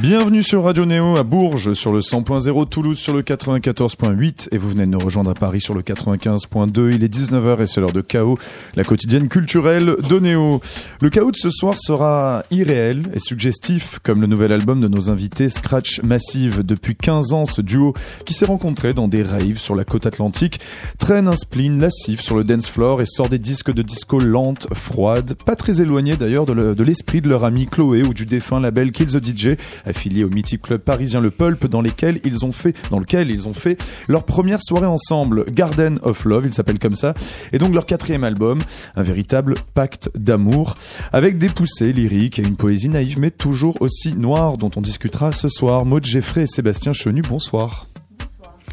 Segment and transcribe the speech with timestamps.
[0.00, 4.70] Bienvenue sur Radio Néo à Bourges sur le 100.0, Toulouse sur le 94.8 et vous
[4.70, 6.94] venez de nous rejoindre à Paris sur le 95.2.
[6.94, 8.38] Il est 19h et c'est l'heure de Chaos,
[8.74, 10.62] la quotidienne culturelle de Néo.
[11.02, 15.10] Le chaos de ce soir sera irréel et suggestif comme le nouvel album de nos
[15.10, 16.64] invités Scratch Massive.
[16.64, 17.92] Depuis 15 ans, ce duo
[18.24, 20.58] qui s'est rencontré dans des raves sur la côte atlantique
[20.98, 24.68] traîne un spleen lascif sur le dance floor et sort des disques de disco lente,
[24.72, 28.90] froide, pas très éloignés d'ailleurs de l'esprit de leur ami Chloé ou du défunt label
[28.90, 32.74] Kill the DJ affilié au mythique club parisien Le Pulp, dans lesquels ils ont fait,
[32.90, 36.96] dans lequel ils ont fait leur première soirée ensemble, Garden of Love, il s'appelle comme
[36.96, 37.14] ça,
[37.52, 38.60] et donc leur quatrième album,
[38.96, 40.74] un véritable pacte d'amour,
[41.12, 45.32] avec des poussées lyriques et une poésie naïve, mais toujours aussi noire, dont on discutera
[45.32, 45.84] ce soir.
[45.84, 47.86] Maud Geffrey et Sébastien Chenu, bonsoir.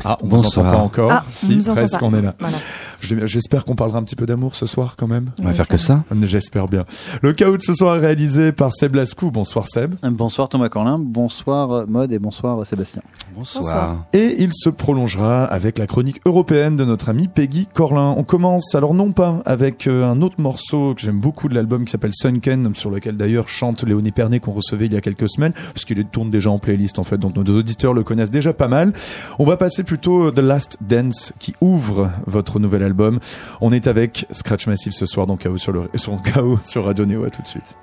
[0.05, 1.11] Ah, on ne entend pas encore.
[1.11, 2.35] Ah, si, presque, on est là.
[3.01, 5.31] J'espère qu'on parlera un petit peu d'amour ce soir quand même.
[5.39, 6.03] On va faire que ça.
[6.23, 6.85] J'espère bien.
[7.21, 9.31] Le chaos de ce soir est réalisé par Seb Lascou.
[9.31, 9.95] Bonsoir Seb.
[10.03, 10.99] Bonsoir Thomas Corlin.
[10.99, 13.01] Bonsoir Mode et bonsoir Sébastien.
[13.35, 14.05] Bonsoir.
[14.13, 18.13] Et il se prolongera avec la chronique européenne de notre ami Peggy Corlin.
[18.17, 21.85] On commence alors non pas avec euh, un autre morceau que j'aime beaucoup de l'album
[21.85, 25.29] qui s'appelle Sunken, sur lequel d'ailleurs chante Léonie Pernet qu'on recevait il y a quelques
[25.29, 28.53] semaines, parce qu'il tourne déjà en playlist en fait, donc nos auditeurs le connaissent déjà
[28.53, 28.93] pas mal.
[29.37, 32.83] On va passer plutôt The Last Dance qui ouvre votre nouvel
[33.61, 37.23] On est avec Scratch Massive ce soir dans sur le sur Chaos sur Radio Neo.
[37.23, 37.75] À tout de suite.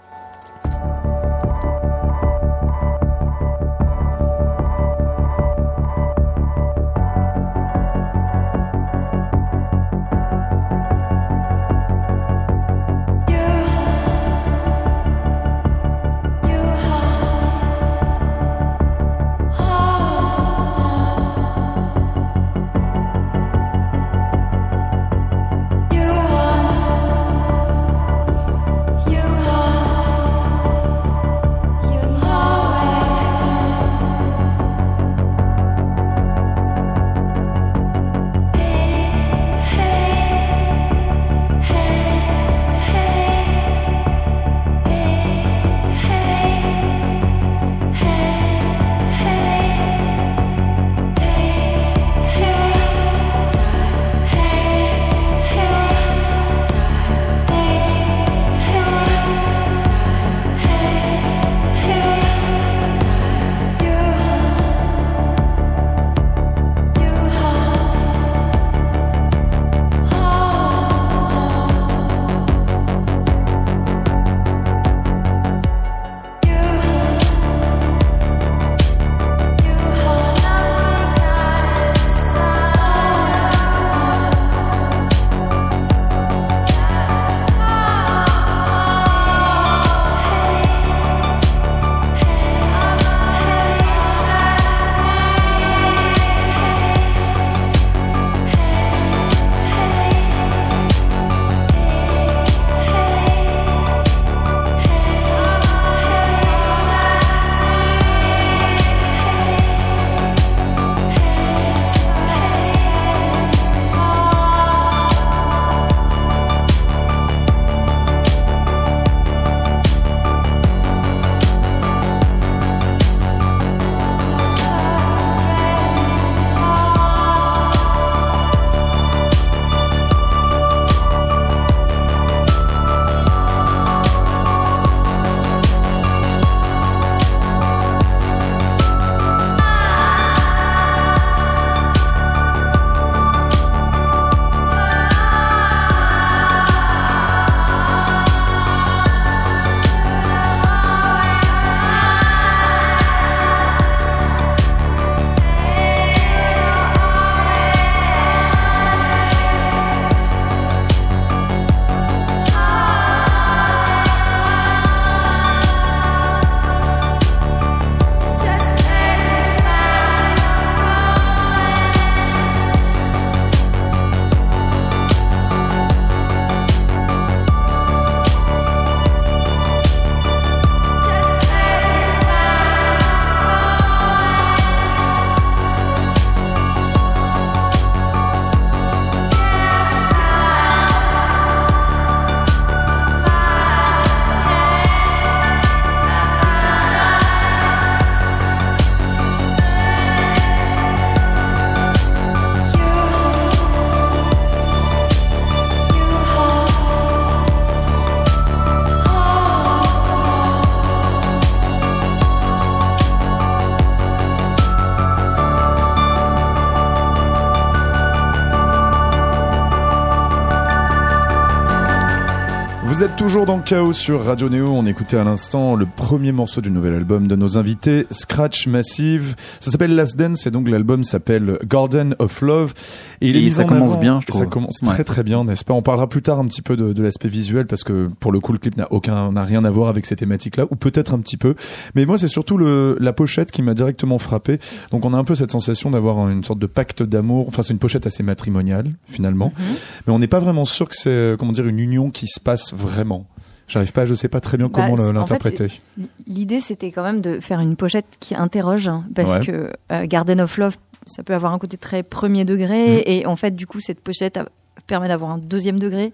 [223.37, 224.69] Toujours dans Chaos sur Radio Néo.
[224.69, 229.35] On écoutait à l'instant le premier morceau du nouvel album de nos invités, Scratch Massive.
[229.61, 232.73] Ça s'appelle Last Dance et donc l'album s'appelle Garden of Love.
[233.21, 234.41] Et, il est ça commence bien, je trouve.
[234.41, 235.75] Ça commence très très bien, n'est-ce pas?
[235.75, 238.41] On parlera plus tard un petit peu de, de l'aspect visuel parce que pour le
[238.41, 241.19] coup le clip n'a aucun, n'a rien à voir avec ces thématiques-là, ou peut-être un
[241.19, 241.57] petit peu.
[241.95, 244.61] Mais moi c'est surtout le, la pochette qui m'a directement frappé.
[244.93, 247.49] Donc on a un peu cette sensation d'avoir une sorte de pacte d'amour.
[247.49, 249.65] Enfin c'est une pochette assez matrimoniale finalement, mhm.
[250.07, 252.73] mais on n'est pas vraiment sûr que c'est comment dire une union qui se passe
[252.73, 253.26] vraiment.
[253.69, 255.81] J'arrive pas, je sais pas très bien comment bah, l'interpréter.
[256.27, 260.41] L'idée, c'était quand même de faire une pochette qui interroge, hein, parce que euh, Garden
[260.41, 260.77] of Love,
[261.07, 263.03] ça peut avoir un côté très premier degré, mm.
[263.07, 264.39] et en fait, du coup, cette pochette
[264.87, 266.13] permet d'avoir un deuxième degré,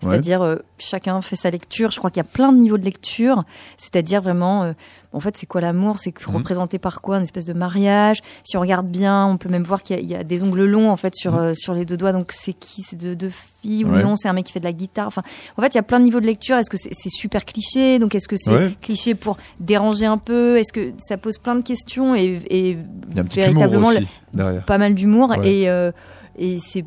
[0.00, 1.90] c'est-à-dire euh, chacun fait sa lecture.
[1.90, 3.44] Je crois qu'il y a plein de niveaux de lecture,
[3.76, 4.72] c'est-à-dire vraiment euh,
[5.14, 5.98] en fait, c'est quoi l'amour?
[5.98, 6.36] C'est mhm.
[6.36, 7.16] représenté par quoi?
[7.16, 8.18] Une espèce de mariage?
[8.44, 10.96] Si on regarde bien, on peut même voir qu'il y, a des ongles longs en
[10.96, 11.38] fait sur mhm.
[11.38, 12.12] euh, sur les deux doigts.
[12.12, 12.82] Donc c'est qui?
[12.82, 13.30] C'est deux, deux,
[13.62, 14.16] filles ou non?
[14.16, 15.06] C'est un mec qui fait de la guitare?
[15.06, 15.22] Enfin,
[15.56, 16.56] en fait, il y a plein de niveaux de lecture.
[16.56, 17.98] Est-ce que c'est super cliché?
[17.98, 20.58] Donc est-ce que c'est cliché pour déranger un peu?
[20.58, 23.88] Est-ce que ça pose plein de questions et, et il y a un petit véritablement
[23.88, 24.64] aussi, derrière.
[24.64, 25.92] pas mal d'humour et euh,
[26.36, 26.84] et c'est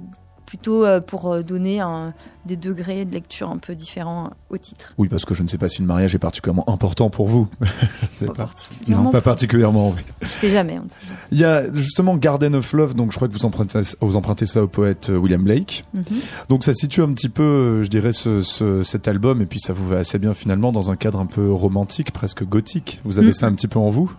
[0.47, 2.13] plutôt euh, pour euh, donner un,
[2.45, 4.93] des degrés de lecture un peu différents au titre.
[4.97, 7.47] Oui, parce que je ne sais pas si le mariage est particulièrement important pour vous.
[8.25, 9.03] pas, particulièrement.
[9.03, 9.89] Non, pas particulièrement.
[9.89, 10.01] Oui.
[10.25, 11.01] C'est jamais, on sait
[11.31, 14.45] Il y a justement Garden of Love, donc je crois que vous empruntez, vous empruntez
[14.45, 15.85] ça au poète euh, William Blake.
[15.93, 16.03] Mhm.
[16.47, 18.41] Donc ça situe un petit peu, je dirais, ce,
[18.83, 21.51] cet album, et puis ça vous va assez bien finalement dans un cadre un peu
[21.51, 23.01] romantique, presque gothique.
[23.03, 23.33] Vous avez mhm.
[23.33, 24.09] ça un petit peu en vous?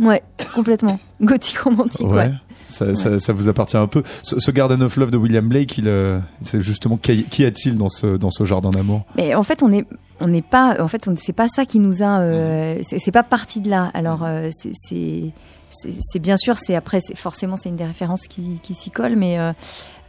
[0.00, 0.22] Ouais,
[0.52, 0.98] complètement.
[1.22, 2.32] Gothique romantique, ouais.
[2.66, 4.02] Ça, ça, ça, vous appartient un peu.
[4.22, 7.88] Ce, Garden of Love de William Blake, il, euh, c'est justement qui, qui a-t-il dans
[7.88, 9.02] ce dans ce jardin d'amour?
[9.16, 9.86] Mais en fait, on est
[10.20, 13.60] on n'est pas en fait c'est pas ça qui nous a euh, c'est pas parti
[13.60, 13.90] de là.
[13.94, 15.32] Alors euh, c'est
[15.70, 19.16] c'est bien sûr c'est après c'est forcément c'est une des références qui qui s'y colle,
[19.16, 19.52] mais euh,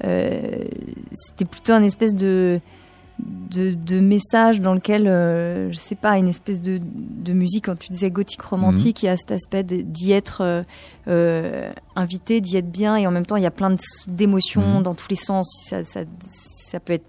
[0.05, 0.65] euh
[1.11, 2.61] c'était plutôt un espèce de
[3.19, 7.77] de, de messages dans lequel, euh, je sais pas, une espèce de, de musique, quand
[7.77, 9.03] tu disais gothique romantique, mhm.
[9.03, 10.63] il y a cet aspect d'y être euh,
[11.07, 13.75] euh, invité, d'y être bien, et en même temps, il y a plein
[14.07, 14.83] d'émotions mhm.
[14.83, 15.49] dans tous les sens.
[15.67, 16.01] Ça, ça,
[16.69, 17.05] ça, peut être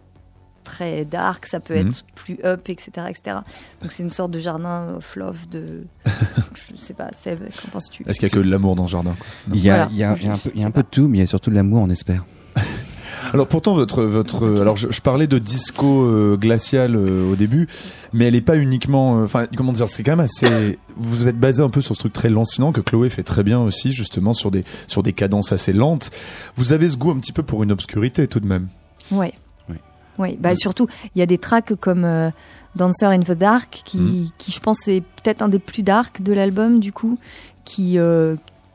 [0.65, 1.89] très dark, ça peut mhm.
[1.89, 2.91] être plus up, etc.
[3.09, 3.39] etc.
[3.83, 5.85] Donc c'est une sorte de jardin of love, de...
[6.07, 8.05] je sais pas, qu'en penses-tu?
[8.07, 9.15] Est-ce qu'il y a que de l'amour dans ce jardin
[9.53, 10.71] il y, a, il, y a, il y a un peu, il y a un
[10.71, 12.25] peu de tout, mais il y a surtout de l'amour, on espère.
[13.33, 17.69] Alors pourtant votre votre alors je, parlais de disco euh, glacial euh, au début,
[18.13, 21.39] mais elle est pas uniquement euh, enfin comment dire c'est quand même assez vous êtes
[21.39, 24.35] basé un peu sur ce truc très lancinant que Chloé fait très bien aussi justement
[24.35, 26.11] sur des sur des cadences assez lentes.
[26.57, 28.69] Vous avez ce goût un petit peu pour une obscurité tout de même.
[29.11, 29.33] Ouais.
[29.69, 29.77] Oui.
[30.19, 32.33] Oui, bah surtout il y a des tracks comme
[32.77, 34.29] Dancer in the Dark qui hmm.
[34.39, 37.19] qui je pense est peut-être un des plus dark de l'album du coup
[37.65, 37.99] qui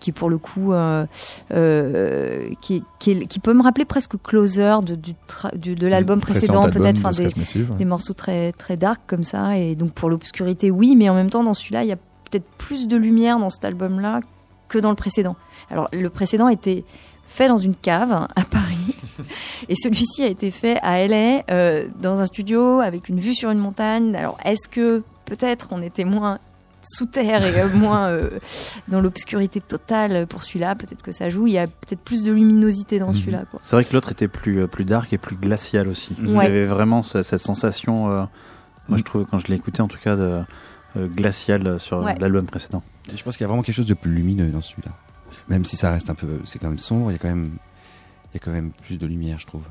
[0.04, 1.06] qui pour le coup euh,
[1.54, 6.98] euh, qui, qui, qui, peut me rappeler presque Closer de, du, de l'album précédent peut-être
[6.98, 7.30] enfin des,
[7.78, 9.58] des, morceaux très très dark comme ça.
[9.58, 11.98] Et donc pour l'obscurité oui mais en même temps dans celui-là il y a
[12.30, 14.20] peut-être plus de lumière dans cet album là
[14.68, 15.38] que dans le précédent.
[15.72, 16.84] Alors le précédent était
[17.26, 18.96] fait dans une cave à Paris.
[19.70, 23.52] Et celui-ci a été fait à LA euh, dans un studio avec une vue sur
[23.52, 24.14] une montagne.
[24.18, 26.40] Alors est-ce que peut-être on était moins
[26.83, 28.30] sous terre et moins euh,
[28.87, 30.75] dans l'obscurité totale pour celui-là.
[30.75, 31.47] Peut-être que ça joue.
[31.47, 33.13] Il y a peut-être plus de luminosité dans mhm.
[33.13, 33.44] celui-là.
[33.61, 36.16] C'est vrai que l'autre était plus, euh, plus dark et plus glacial aussi.
[36.19, 38.23] Il y avait vraiment cette sensation, euh,
[38.87, 40.44] moi je trouve, quand je l'ai écouté en tout cas, de,
[40.95, 42.83] glacial sur l'album précédent.
[43.07, 44.92] je pense qu'il y a vraiment quelque chose de plus lumineux dans celui-là.
[45.47, 46.28] Même si ça reste un peu.
[46.44, 47.57] C'est quand même sombre, il y a quand même,
[48.31, 49.63] il y a quand même plus de lumière, je trouve.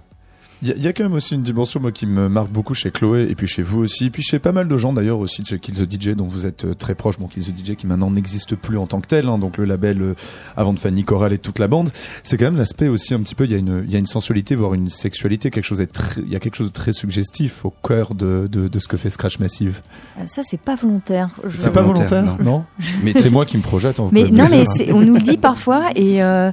[0.65, 3.27] Il y, a quand même aussi une dimension moi qui me marque beaucoup chez Chloé
[3.29, 5.59] et puis chez vous aussi, et puis chez pas mal de gens d'ailleurs aussi chez
[5.59, 7.19] Kill the DJ dont vous êtes euh, très proche.
[7.19, 9.65] Bon, Kill the DJ qui maintenant n'existe plus en tant que tel, hein, donc le
[9.65, 10.15] label euh,
[10.57, 11.91] avant de Fanny Coral et toute la bande.
[12.23, 13.45] C'est quand même l'aspect aussi un petit peu.
[13.45, 15.85] Il y a une, il y a une sensualité, voire une sexualité, quelque chose.
[16.19, 18.97] Il y a quelque chose de très suggestif au cœur de, de, de ce que
[18.97, 19.81] fait Scratch Massive.
[20.21, 21.31] Euh, ça, c'est pas volontaire.
[21.57, 22.65] C'est pas volontaire, non,
[23.03, 23.99] Mais c'est moi qui me projette.
[23.99, 26.23] Hein, mais non, mais on nous le dit parfois et.
[26.23, 26.53] Euh,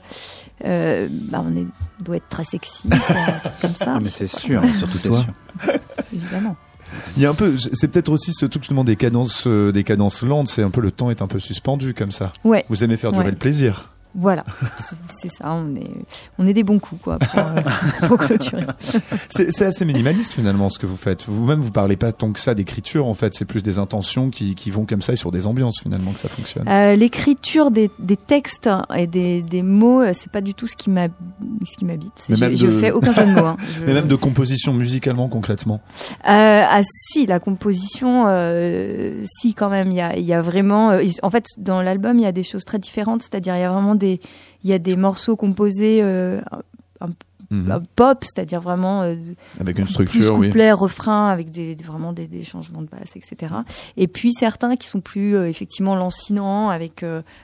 [0.65, 1.65] euh, bah on est,
[1.99, 2.89] doit être très sexy,
[3.61, 3.99] comme ça.
[3.99, 5.25] Mais c'est sûr, surtout toi.
[6.13, 6.55] Évidemment.
[7.15, 10.23] Il y a un peu, c'est peut-être aussi ce truc des cadences, euh, des cadences
[10.23, 10.47] lentes.
[10.47, 12.31] C'est un peu le temps est un peu suspendu comme ça.
[12.43, 12.65] Ouais.
[12.69, 13.91] Vous aimez faire durer le plaisir.
[14.15, 14.43] Voilà,
[15.07, 15.91] c'est ça, on est,
[16.39, 18.65] on est des bons coups, quoi, pour, euh, clôturer.
[19.29, 21.25] C'est assez minimaliste, finalement, ce que vous faites.
[21.27, 23.35] Vous-même, vous parlez pas tant que ça d'écriture, en fait.
[23.35, 26.19] C'est plus des intentions qui, qui, vont comme ça et sur des ambiances, finalement, que
[26.19, 26.67] ça fonctionne.
[26.67, 30.75] Euh, L'écriture des, des, textes et des, des mots, euh, c'est pas du tout ce
[30.75, 31.21] qui m'habite.
[32.29, 32.79] Je, de...
[32.79, 33.45] fais aucun jeu de mots.
[33.45, 33.57] Hein.
[33.85, 35.81] Mais même de composition musicalement, concrètement
[36.27, 38.25] euh, Ah, si, la composition,
[39.25, 39.91] si, quand même.
[39.91, 40.97] Il y a, y a vraiment.
[41.21, 43.71] En fait, dans l'album, il y a des choses très différentes, c'est-à-dire, il y a
[43.71, 46.41] vraiment il y a des morceaux composés euh,
[47.49, 47.83] mhm.
[47.95, 49.01] pop, c'est-à-dire vraiment
[49.59, 53.53] avec une structure, plus couplet, refrain, avec des, vraiment des, des, changements de basse, etc.
[53.97, 57.03] Et puis certains qui sont plus effectivement lancinants, avec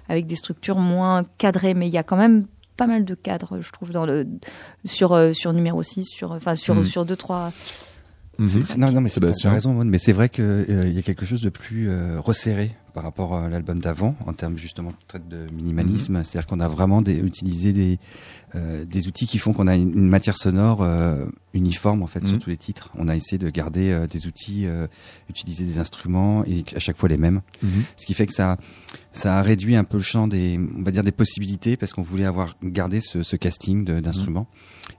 [0.10, 2.46] avec des structures moins cadrées, mais il y a quand même
[2.78, 4.28] pas mal de cadres, je trouve, dans le
[4.84, 6.86] sur sur numéro 6, sur enfin sur mhm.
[6.86, 7.52] sur deux trois
[8.38, 8.64] Mhm.
[8.78, 11.26] Non, non, mais c'est tu as raison, mais c'est vrai qu'il euh, y a quelque
[11.26, 14.94] chose de plus euh, resserré par rapport à l'album d'avant, en termes justement
[15.30, 16.14] de minimalisme.
[16.14, 16.24] Mhm.
[16.24, 18.00] C'est-à-dire qu'on a vraiment des, utilisé des,
[18.56, 22.36] euh, des outils qui font qu'on a une, matière sonore euh, uniforme en fait sur
[22.36, 22.42] mhm.
[22.42, 22.92] tous les titres.
[22.96, 24.66] On a essayé de garder euh, des outils,
[25.30, 27.42] utiliser des instruments et à chaque fois les mêmes.
[27.98, 28.58] Ce qui fait que ça,
[29.12, 32.02] ça a réduit un peu le champ des, on va dire des possibilités parce qu'on
[32.02, 34.48] voulait avoir gardé ce, ce casting d'instruments.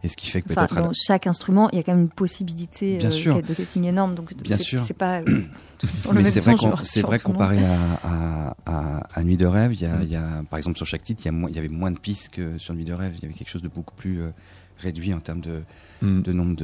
[0.03, 2.09] Et ce qui fait que peut-être dans chaque instrument, il y a quand même une
[2.09, 4.15] possibilité de casting énorme.
[4.15, 5.23] Donc bien sûr, c'est pas
[6.13, 8.57] mais c'est vrai, c'est vrai comparé à, à,
[9.15, 11.23] à, Nuit de rêve, il y a, il y a, par exemple sur chaque titre,
[11.25, 13.13] il y, a il y avait moins de pistes que sur Nuit de rêve.
[13.17, 14.31] Il y avait quelque chose de beaucoup plus euh,
[14.79, 15.63] réduit en termes de,
[16.03, 16.23] mm.
[16.23, 16.57] de nombre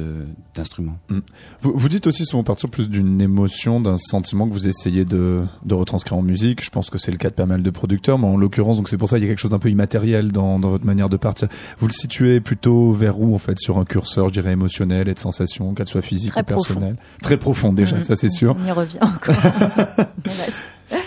[0.53, 0.97] d'instruments.
[1.09, 1.19] Mm.
[1.61, 5.45] Vous, vous, dites aussi souvent partir plus d'une émotion, d'un sentiment que vous essayez de,
[5.65, 6.63] de, retranscrire en musique.
[6.63, 8.89] Je pense que c'est le cas de pas mal de producteurs, mais en l'occurrence, donc
[8.89, 11.09] c'est pour ça qu'il y a quelque chose d'un peu immatériel dans, dans, votre manière
[11.09, 11.47] de partir.
[11.79, 15.13] Vous le situez plutôt vers où en fait sur un curseur, je dirais émotionnel et
[15.13, 16.97] de sensations, qu'elles soient physiques ou personnelles?
[17.21, 18.03] Très profond déjà, mm.
[18.03, 18.55] ça c'est sûr.
[18.59, 19.35] On y revient encore.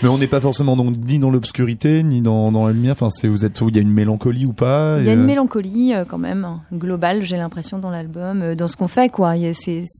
[0.01, 2.93] Mais on n'est pas forcément ni dans l'obscurité ni dans, dans la lumière.
[2.93, 5.13] Enfin, c'est vous êtes où il y a une mélancolie ou pas Il y a
[5.13, 7.23] une euh, mélancolie euh, quand même globale.
[7.23, 9.35] J'ai l'impression dans l'album, euh, dans ce qu'on fait quoi.
[9.35, 9.51] Il y, a,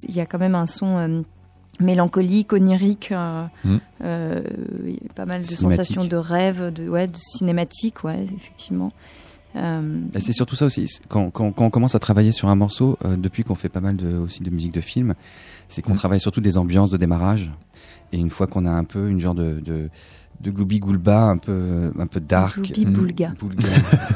[0.07, 1.23] il y a quand même un son
[1.79, 3.13] mélancolique, onirique,
[3.63, 3.77] hmm.
[3.99, 8.91] pas mal de sensations de rêve, de ouais, de cinématique, ouais, effectivement.
[10.19, 10.87] C'est surtout ça aussi.
[11.07, 13.95] Quand, quand, quand, on commence à travailler sur un morceau, depuis qu'on fait pas mal
[13.95, 15.15] de, aussi de musique de film,
[15.67, 15.97] c'est qu'on hmm.
[15.97, 17.51] travaille surtout des ambiances de démarrage.
[18.11, 19.89] Et une fois qu'on a un peu une genre de, de,
[20.39, 22.59] de gloubi goulba un peu un peu dark.
[22.85, 23.33] Boulga.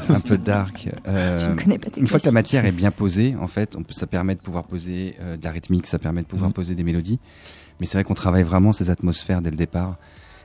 [0.08, 1.56] Un peu dark euh,
[1.96, 4.40] une fois que la matière est bien posée en fait on peut, ça permet de
[4.40, 6.54] pouvoir poser euh, de la rythmique ça permet de pouvoir mm.
[6.54, 7.18] poser des mélodies.
[7.80, 9.98] Mais c'est vrai qu'on travaille vraiment ces atmosphères dès le départ.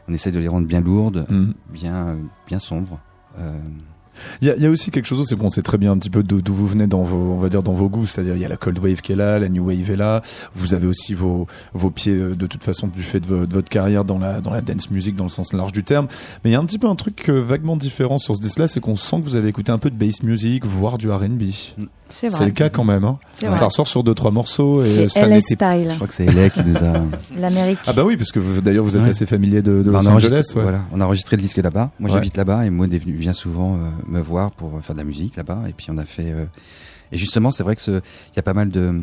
[0.08, 1.52] On essaie de les rendre bien lourdes mm.
[1.72, 2.16] bien euh,
[2.48, 3.00] bien sombres
[3.40, 3.60] euh,
[4.42, 6.10] il y a, y a, aussi quelque chose, c'est qu'on sait très bien un petit
[6.10, 8.46] peu d'où vous venez dans vos, on va dire dans vos goûts, c'est-à-dire il y
[8.46, 10.22] a la cold wave qui est là, la new wave est là.
[10.54, 14.06] Vous avez aussi vos vos pieds euh, de toute façon du fait de, votre carrière
[14.06, 16.08] dans la dans la dance music dans le sens large du terme.
[16.44, 18.68] Mais il y a un petit peu un truc euh, vaguement différent sur ce disque-là,
[18.68, 21.44] c'est qu'on sent que vous avez écouté un peu de bass music, voire du R&B.
[22.10, 23.04] C'est le cas quand même.
[23.04, 23.20] Hein.
[23.34, 25.58] Ça ressort sur deux trois morceaux et ça LA style.
[25.90, 27.02] Je crois que c'est LA qui nous a.
[27.38, 27.80] L'Amérique.
[27.86, 30.52] Ah bah oui, parce que d'ailleurs vous êtes assez familier de, de bah, Los Angeles.
[30.56, 30.62] Ouais.
[30.62, 31.92] Voilà, on a enregistré le disque là-bas.
[32.00, 35.00] Moi j'habite là-bas et Maud est venu, vient souvent euh, me voir pour faire de
[35.00, 35.64] la musique là-bas.
[35.68, 36.32] Et puis on a fait.
[36.32, 36.46] Euh,
[37.12, 39.02] et justement, c'est vrai que il y a pas mal de.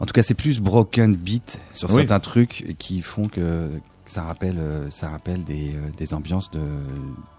[0.00, 3.70] En tout cas, c'est plus broken beat sur certains trucs qui font que
[4.06, 6.60] ça rappelle, euh, ça rappelle des, des ambiances de,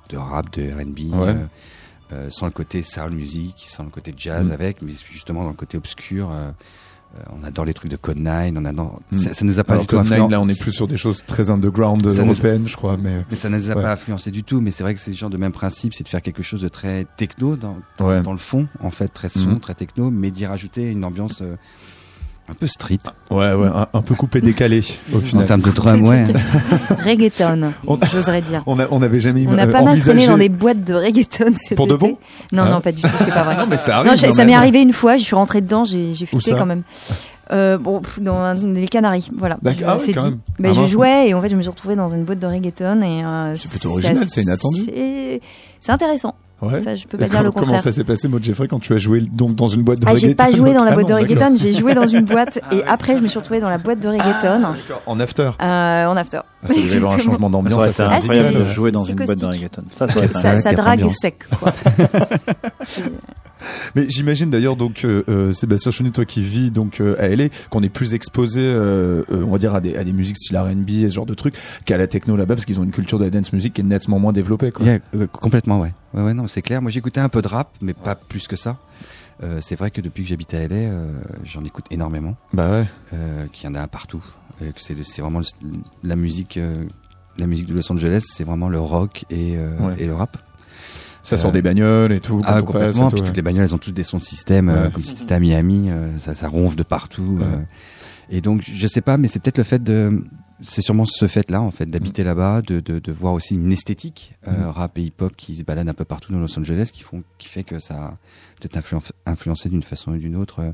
[0.10, 1.16] de rap, de R&B.
[2.14, 4.52] Euh, sans le côté soul music, sans le côté jazz mm.
[4.52, 6.30] avec, mais justement dans le côté obscur.
[6.30, 6.52] Euh, euh,
[7.32, 9.00] on adore les trucs de Code 9, on adore.
[9.12, 9.18] Mm.
[9.18, 10.32] Ça, ça, nous a pas du tout influencé.
[10.32, 13.26] Là, on est plus sur des choses très underground européennes, je crois, mais.
[13.30, 14.62] Mais ça nous a pas influencé du tout.
[14.62, 16.62] Mais c'est vrai que c'est le genre de même principe, c'est de faire quelque chose
[16.62, 19.60] de très techno dans, dans, le fond, en fait, très son, mm.
[19.60, 21.42] très techno, mais d'y rajouter une ambiance
[22.48, 23.00] un peu street.
[23.32, 24.82] Ouais, ouais, un, peu coupé décalé
[25.14, 25.46] au final.
[25.46, 26.26] En termes de drum, ouais.
[27.04, 27.74] reggaeton,
[28.12, 28.64] j'oserais dire.
[28.68, 31.88] On n'avait jamais On a pas mal traîné dans des boîtes de reggaeton cet Pour
[31.88, 32.18] de bon
[32.52, 32.82] Non, non, ah.
[32.82, 33.58] pas du tout, c'est pas vrai.
[33.60, 34.12] non, mais ça arrive.
[34.12, 36.84] Non, ça m'est arrivé une fois, je suis rentré dedans, j'ai futé quand même.
[37.52, 39.58] Euh, bon, dans les Canaries, voilà.
[39.86, 40.38] Ah oui, dit.
[40.60, 43.02] Mais je jouais et en fait, je me suis retrouvée dans une boîte de reggaeton
[43.02, 43.24] et.
[43.24, 44.86] Euh, c'est plutôt original, c'est inattendu.
[45.80, 46.36] C'est intéressant.
[46.66, 46.82] Ouais.
[46.82, 47.68] Ça, je peux pas dire le contraire.
[47.68, 50.08] Comment ça s'est passé, moi, Jeffrey, quand tu as joué donc dans une boîte de
[50.08, 52.60] ah, reggaeton J'ai pas joué dans la boîte de reggaeton, j'ai joué dans une boîte
[52.72, 54.64] et après, je me suis retrouvée dans la boîte de reggaeton.
[54.64, 54.74] Ah,
[55.06, 55.52] en after.
[55.62, 56.40] Euh, en after.
[56.64, 57.84] Ah, ça devait avoir un changement d'ambiance.
[57.84, 59.84] Ça, c'est incroyable de jouer dans une boîte de reggaeton.
[59.96, 61.72] Ça, ça, ça drague sec, quoi.
[63.96, 67.46] Mais j'imagine d'ailleurs donc euh, euh, Sébastien Chenu, toi qui vis donc euh, à LA,
[67.70, 70.90] qu'on est plus exposé, euh, on va dire à des, à des musiques style R&B
[70.90, 73.24] et ce genre de trucs qu'à la techno là-bas parce qu'ils ont une culture de
[73.24, 74.72] la dance music qui est nettement moins développée.
[74.72, 74.86] Quoi.
[75.32, 75.94] complètement, ouais.
[76.14, 76.82] Ouais, ouais, non, c'est clair.
[76.82, 78.78] Moi, j'écoutais un peu de rap, mais pas plus que ça.
[79.62, 80.92] c'est vrai que depuis que j'habite à LA,
[81.44, 82.36] j'en écoute énormément.
[82.54, 82.86] Bah ouais.
[83.54, 84.24] qu'il y en a partout.
[84.60, 85.42] que c'est, c'est vraiment
[86.04, 86.60] la musique,
[87.38, 89.54] la musique de Los Angeles, c'est vraiment le rock et,
[89.98, 90.38] et le rap.
[91.26, 92.42] Ça sort des bagnoles et tout.
[92.46, 93.10] Ah, complètement.
[93.10, 95.34] puis toutes les bagnoles, elles ont toutes des sons de système, euh, comme si c'était
[95.34, 95.90] à Miami.
[95.90, 97.40] Euh, ça, ça ronfle de partout.
[97.42, 97.58] Euh.
[98.30, 100.24] et donc, je sais pas, mais c'est peut-être le fait de,
[100.62, 102.28] c'est sûrement ce fait-là, en fait, d'habiter mm.
[102.28, 104.66] là-bas, de, de, de, voir aussi une esthétique mm.
[104.66, 107.48] rap et hip-hop qui se balade un peu partout dans Los Angeles, qui font, qui
[107.48, 108.18] fait que ça a
[108.60, 108.78] peut-être
[109.26, 110.72] influencé d'une façon ou d'une autre euh,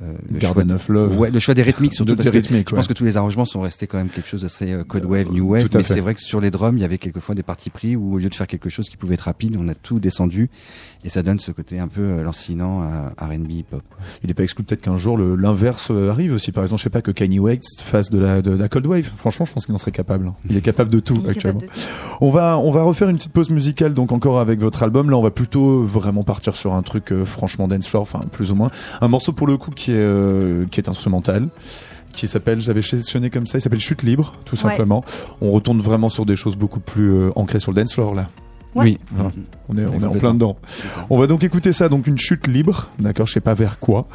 [0.00, 1.18] le Garden choix, of Love.
[1.18, 3.60] Ouais, le choix des rythmiques surtout parce que je pense que tous les arrangements sont
[3.60, 5.68] restés quand même quelque chose d'assez euh, code wave, new wave.
[5.74, 8.14] Mais c'est vrai que sur les drums, il y avait quelquefois des parties pris où
[8.14, 10.48] au lieu de faire quelque chose qui pouvait être rapide, on a tout descendu
[11.04, 13.82] et ça donne ce côté un peu euh, lancinant à R&B hip hop.
[14.24, 16.52] Il est pas exclu peut-être qu'un jour l'inverse euh, arrive aussi.
[16.52, 19.10] Par exemple, je sais pas que Kanye West fasse de la, de, la cold wave.
[19.16, 20.32] Franchement, je pense qu'il en serait capable.
[20.48, 21.60] Il est capable de tout actuellement.
[22.20, 25.10] On va on va refaire une petite pause musicale donc encore avec votre album.
[25.10, 28.54] Là, on va plutôt vraiment partir sur un truc franchement dance floor, enfin plus ou
[28.54, 28.70] moins.
[29.00, 31.48] Un morceau pour le coup qui est qui est instrumental
[32.12, 35.04] qui s'appelle, j'avais sélectionné comme ça, il s'appelle Chute libre, tout simplement.
[35.40, 38.28] On retourne vraiment sur des choses beaucoup plus euh, ancrées sur le dance floor là.
[38.74, 38.98] Oui,
[39.68, 40.56] on est, on est en plein dedans.
[41.10, 44.06] On va donc écouter ça, donc une chute libre, d'accord, je sais pas vers quoi.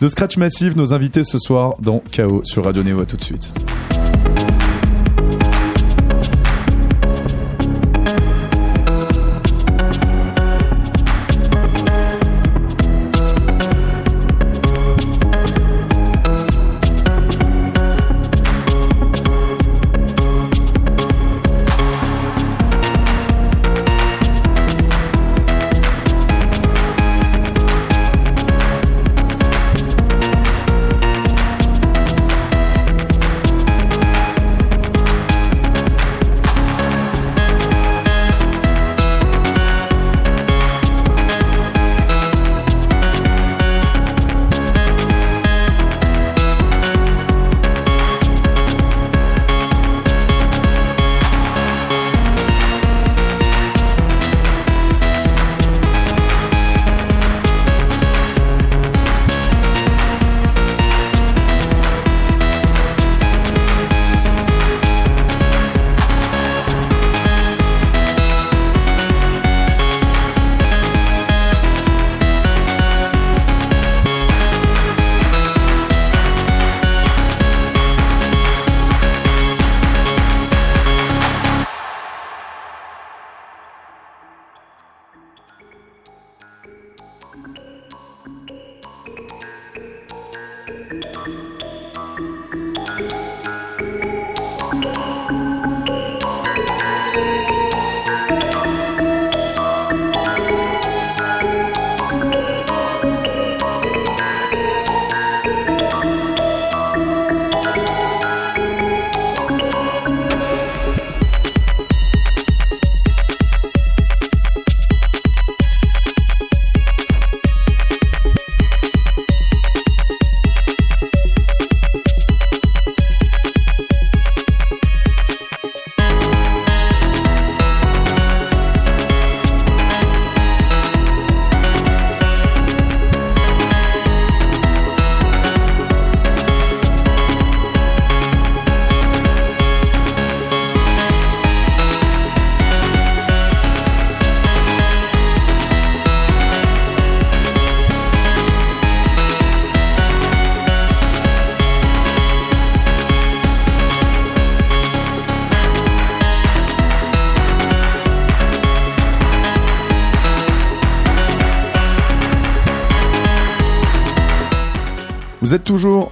[0.00, 3.22] De Scratch Massive, nos invités ce soir dans Chaos sur Radio Néo, à tout de
[3.22, 3.52] suite.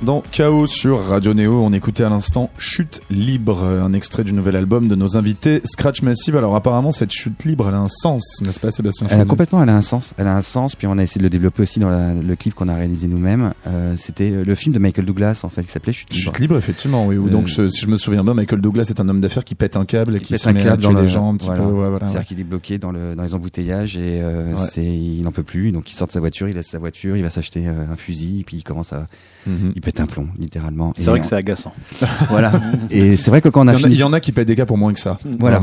[0.02, 1.62] Dans Chaos sur Radio Néo.
[1.62, 6.02] On écoutait à l'instant Chute libre, un extrait du nouvel album de nos invités Scratch
[6.02, 6.37] Massive.
[6.37, 9.62] Alors apparemment cette chute libre, elle a un sens, n'est-ce pas Sébastien Elle a complètement,
[9.62, 10.14] elle a un sens.
[10.18, 10.76] Elle a un sens.
[10.76, 13.52] Puis on a essayé de le développer aussi dans le clip qu'on a réalisé nous-mêmes.
[13.66, 16.24] Euh, C'était le film de Michael Douglas en fait qui s'appelait Chute libre.
[16.24, 17.06] Chute libre, effectivement.
[17.06, 17.16] Oui.
[17.16, 19.76] Euh, donc si je me souviens bien, Michael Douglas est un homme d'affaires qui pète
[19.76, 21.62] un câble et qui, se met à tuer des gens un petit peu.
[21.62, 25.32] voilà, C'est-à-dire qu'il est bloqué dans, le, dans les embouteillages et euh, c'est il n'en
[25.32, 25.72] peut plus.
[25.72, 28.40] Donc il sort de sa voiture, il laisse sa voiture, il va s'acheter un fusil
[28.40, 29.06] et puis il commence à
[29.46, 29.72] mhm.
[29.74, 30.92] il pète un plomb, littéralement.
[30.96, 31.72] C'est vrai que c'est agaçant.
[32.29, 32.53] voilà.
[32.90, 34.46] Et c'est vrai que quand on a il fini, il y en a qui pètent
[34.46, 35.18] des cas pour moins que ça.
[35.38, 35.62] Voilà.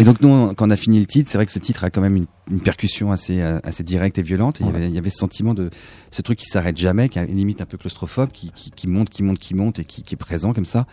[0.00, 1.90] Et donc nous, quand on a fini le titre, c'est vrai que ce titre a
[1.90, 4.60] quand même une, une percussion assez assez directe et violente.
[4.60, 5.70] Et il, y avait, il y avait ce sentiment de
[6.10, 8.86] ce truc qui s'arrête jamais, qui a une limite un peu claustrophobe, qui, qui, qui
[8.86, 10.86] monte, qui monte, qui monte et qui, qui, est présent comme ça.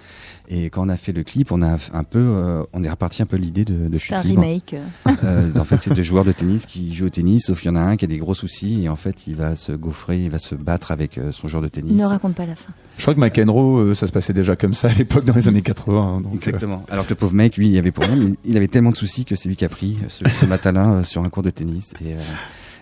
[0.50, 3.22] Et quand on a fait le clip, on a un peu, euh, on est reparti
[3.22, 4.76] un peu l'idée de, de chute un remake.
[5.24, 7.72] Euh, en fait, c'est deux joueurs de tennis qui jouent au tennis, sauf qu'il y
[7.72, 10.24] en a un qui a des gros soucis et en fait, il va se gaufrer,
[10.24, 11.94] il va se battre avec euh, son joueur de tennis.
[11.94, 12.74] Ne raconte pas la fin.
[12.98, 15.48] Je crois que McEnroe, euh, ça se passait déjà comme ça à l'époque dans les
[15.48, 16.02] années 80.
[16.02, 16.84] Hein, donc Exactement.
[16.90, 18.98] Alors que le pauvre mec, lui, il y avait pour lui, il avait tellement de
[18.98, 21.94] soucis que c'est lui qui a pris ce, ce matin-là sur un cours de tennis
[22.04, 22.16] et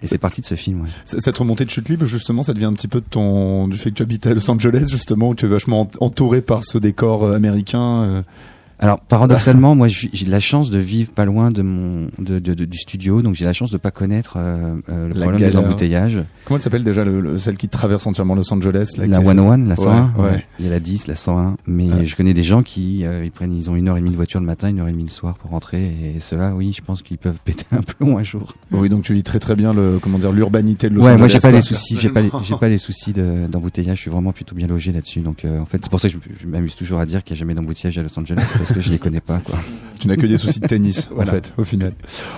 [0.02, 0.82] et c'est parti de ce film.
[0.82, 0.88] Ouais.
[1.04, 3.90] Cette remontée de chute libre, justement, ça devient un petit peu de ton du fait
[3.90, 7.26] que tu habites à Los Angeles, justement, où tu es vachement entouré par ce décor
[7.26, 8.24] euh, américain.
[8.80, 8.86] Euh.
[8.86, 12.78] Alors paradoxalement, moi j'ai la chance de vivre pas loin de mon de, de, du
[12.78, 16.20] studio, donc j'ai la chance de pas connaître euh, euh, le problème des embouteillages.
[16.46, 19.76] Comment elle s'appelle déjà le, celle qui traverse entièrement Los Angeles La, la 101, la
[19.76, 20.14] 101.
[20.18, 21.58] Ouais, Il y a la 10, la 101.
[21.68, 24.12] Mais je connais des gens qui euh, ils prennent, ils ont une heure et demie
[24.12, 25.84] de voiture le matin, une heure et demie le soir pour rentrer,
[26.16, 28.54] et ceux-là, oui, je pense qu'ils peuvent péter un plomb un jour.
[28.72, 31.20] Oui, donc tu lis très très bien le comment dire l'urbanité de Los ouais, Angeles.
[31.20, 33.98] moi j'ai pas les soucis, j'ai pas les, j'ai pas les soucis d'embouteillage.
[33.98, 35.20] je suis vraiment plutôt bien logé là-dessus.
[35.20, 37.42] Donc en fait, c'est pour ça que je, m'amuse toujours à dire qu'il n'y a
[37.42, 39.42] jamais d'embouteillage à Los Angeles parce que je les connais pas.
[40.00, 41.92] Tu n'as que des soucis de tennis, en fait, au final.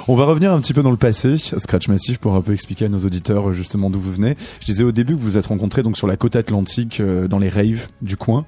[0.07, 2.85] On va revenir un petit peu dans le passé, Scratch Massif, pour un peu expliquer
[2.85, 4.35] à nos auditeurs euh, justement d'où vous venez.
[4.61, 7.27] Je disais au début que vous vous êtes rencontrés donc sur la côte atlantique, euh,
[7.27, 8.45] dans les raves du coin.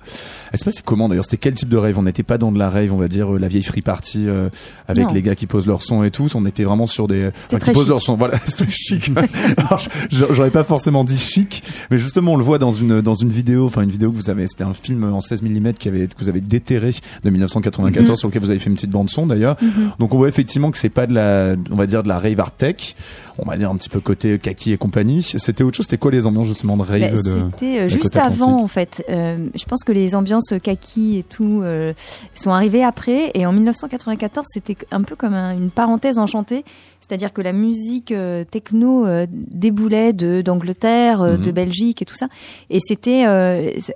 [0.52, 1.26] Est-ce que c'est comment d'ailleurs?
[1.26, 2.00] C'était quel type de rave?
[2.00, 4.28] On n'était pas dans de la rave, on va dire euh, la vieille free party
[4.88, 6.28] avec les gars qui posent leur son et tout.
[6.34, 8.16] On était vraiment sur des enfin, qui posent leur son.
[8.16, 9.12] Voilà, c'était chic.
[10.10, 13.66] J'aurais pas forcément dit chic, mais justement on le voit dans une dans une vidéo,
[13.68, 16.18] enfin une vidéo que vous avez, c'était un film en 16 mm qui avait que
[16.20, 17.30] vous avez déterré de
[17.82, 18.16] 1994 mhm.
[18.18, 19.56] sur lequel vous avez fait une petite bande son d'ailleurs.
[19.62, 19.92] Mhm.
[20.00, 22.40] Donc on voit effectivement que c'est pas de la, on va dire de la rave
[22.40, 22.96] art tech.
[23.40, 25.24] On va dire un petit peu côté kaki et compagnie.
[25.24, 25.86] C'était autre chose.
[25.86, 29.04] C'était quoi les ambiances justement de rave bah, C'était euh, juste avant en fait.
[29.10, 31.94] Euh, je pense que les ambiances kaki et tout euh,
[32.36, 33.32] sont arrivées après.
[33.34, 36.64] Et en 1994, c'était un peu comme une parenthèse enchantée.
[37.08, 38.14] C'est-à-dire que la musique
[38.52, 41.52] techno déboulait de d'Angleterre, de mhm.
[41.52, 42.28] Belgique et tout ça,
[42.70, 43.26] et c'était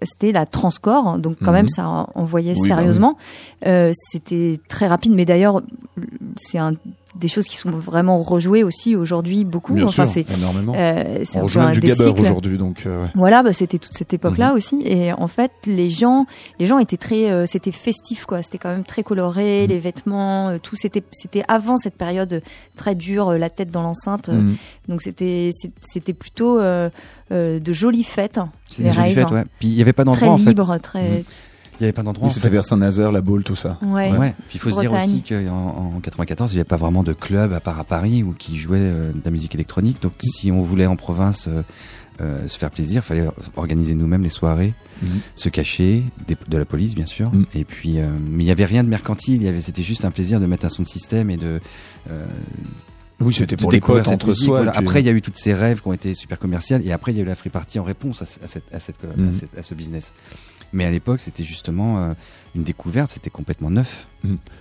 [0.04, 1.70] c'était la transcore, donc quand même mhm.
[1.70, 3.18] ça envoyait bah sérieusement.
[3.64, 5.62] c'était très rapide, mais d'ailleurs
[6.38, 6.74] c'est un
[7.20, 9.74] des choses qui sont vraiment rejouées aussi aujourd'hui beaucoup.
[9.74, 10.74] Bien enfin, c'est énormément.
[10.76, 12.86] Euh, On joue même du gabber aujourd'hui, donc.
[12.86, 14.56] Euh, voilà, bah, c'était toute cette époque-là mhm.
[14.56, 16.26] aussi, et en fait, les gens,
[16.60, 18.42] les gens étaient très, euh, c'était festif, quoi.
[18.44, 19.70] C'était quand même très coloré, mhm.
[19.70, 20.76] les vêtements, euh, tout.
[20.76, 22.42] C'était, c'était avant cette période
[22.76, 24.30] très dure, la tête dans l'enceinte.
[24.30, 24.58] Mhm.
[24.88, 25.52] Donc c'était,
[25.82, 28.40] c'était plutôt de jolies fêtes.
[28.80, 29.44] Les jolies fêtes, ouais.
[29.60, 30.50] Puis il y avait pas d'endroit en fait.
[30.50, 31.24] Libre, très
[31.80, 32.30] il n'y avait pas d'endroit.
[32.30, 33.78] C'était vers Saint-Nazaire, la Baule, tout ça.
[33.82, 34.12] Ouais.
[34.12, 34.34] ouais.
[34.48, 37.14] Puis il faut se dire aussi qu'en en 94, il n'y avait pas vraiment de
[37.14, 40.02] club à part à Paris où qui jouait euh, de la musique électronique.
[40.02, 41.62] Donc si on voulait en province euh,
[42.22, 45.20] euh, se faire plaisir, il fallait organiser nous-mêmes les soirées, mhm.
[45.36, 47.32] se cacher de la police bien sûr.
[47.32, 47.46] Mhm.
[47.54, 47.98] Et puis,
[48.30, 49.36] mais il n'y avait rien de mercantile.
[49.36, 51.60] Il y avait, c'était juste un plaisir de mettre un son de système et de
[53.20, 54.66] oui, c'était pour les potes entre soi.
[54.76, 57.14] Après, il y a eu toutes ces rêves qui ont été super commerciales, et après,
[57.14, 59.32] il y a eu la free party en réponse à, cette, à, cette, à, mhm.
[59.58, 60.14] à ce business.
[60.74, 62.14] Mais à l'époque, c'était justement euh,
[62.56, 64.08] une découverte, c'était complètement neuf.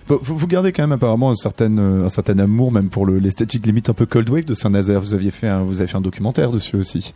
[0.07, 3.65] Vous, vous, gardez quand même apparemment un certain, euh, un certain amour, même pour l'esthétique
[3.65, 4.99] limite un peu cold wave de Saint-Nazaire.
[4.99, 5.31] Vous aviez
[5.65, 7.13] vous avez fait un documentaire dessus aussi.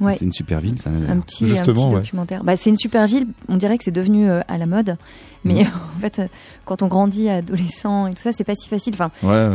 [0.00, 0.16] Ouais.
[0.16, 1.10] C'est une super ville, Saint-Nazaire.
[1.10, 2.44] Un petit, Justement, un petit documentaire.
[2.44, 3.26] Bah, c'est une super ville.
[3.48, 4.96] On dirait que c'est devenu euh, à la mode.
[5.44, 5.66] Mais mm.
[5.96, 6.26] en fait, euh,
[6.64, 8.94] quand on grandit adolescent et tout ça, c'est pas si facile.
[8.94, 9.10] Enfin,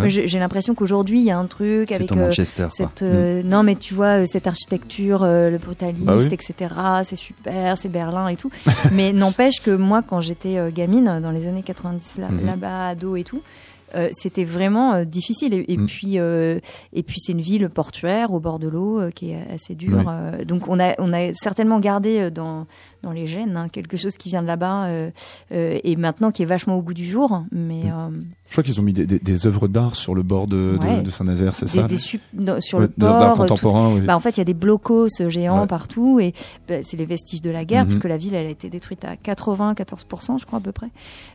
[0.07, 3.01] j'ai l'impression qu'aujourd'hui, il y a un truc avec euh, cette.
[3.01, 3.47] Euh, mm.
[3.47, 6.53] Non, mais tu vois, cette architecture, le brutaliste, bah etc.
[7.03, 8.51] C'est super, c'est Berlin et tout.
[8.93, 12.45] mais n'empêche que moi, quand j'étais gamine, dans les années 90, mm-hmm.
[12.45, 13.41] là-bas, ado et tout,
[13.95, 15.53] euh, c'était vraiment euh, difficile.
[15.67, 15.85] Et, mm.
[15.85, 16.59] puis, euh,
[16.93, 20.11] et puis c'est une ville portuaire au bord de l'eau qui est assez dure.
[20.45, 22.67] donc on a, on a certainement gardé dans,
[23.03, 24.87] dans les gènes hein, quelque chose qui vient de là-bas
[25.51, 27.43] et maintenant qui est vachement au goût du jour.
[27.51, 28.21] Mais mm.
[28.45, 31.55] je crois qu'ils ont mis des, des, œuvres d'art sur le bord de, de, Saint-Nazaire,
[31.55, 31.87] c'est ça
[32.59, 33.35] Sur le bord.
[33.35, 33.99] contemporain.
[33.99, 36.33] Bah, en fait, il y a des blocos géants partout et
[36.67, 37.87] bah, c'est les vestiges de la guerre mm-hmm.
[37.87, 40.89] parce que la ville elle a été détruite à 80-14%, je crois à peu près,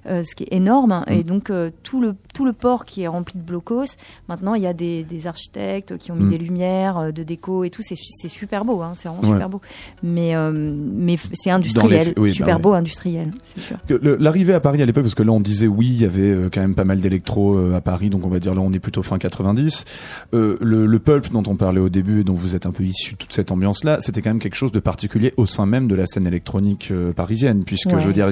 [0.07, 1.05] ce qui est énorme.
[1.09, 1.22] Et mm.
[1.22, 3.96] donc tout le tout le port qui est rempli de blocos.
[4.29, 6.31] Maintenant, il y a des, architectes qui ont mis mm.
[6.31, 7.83] des lumières, euh, de déco et tout.
[7.83, 9.61] C'est super beau, hein, c'est vraiment super beau.
[10.03, 13.76] Mais, euh, mais c'est industriel, bah super beau industriel, c'est sûr.
[14.18, 16.48] L'arrivée à Paris à l'époque, parce que là on disait oui, il y avait euh,
[16.52, 19.02] quand même pas mal d'électro à Paris, donc on va dire là on est plutôt
[19.02, 19.84] fin 90.
[20.32, 23.16] le, le pulp dont on parlait au début et dont vous êtes un peu issu,
[23.16, 26.06] toute cette ambiance-là, c'était quand même quelque chose de particulier au sein même de la
[26.06, 28.28] scène électronique parisienne, puisque je veux dire,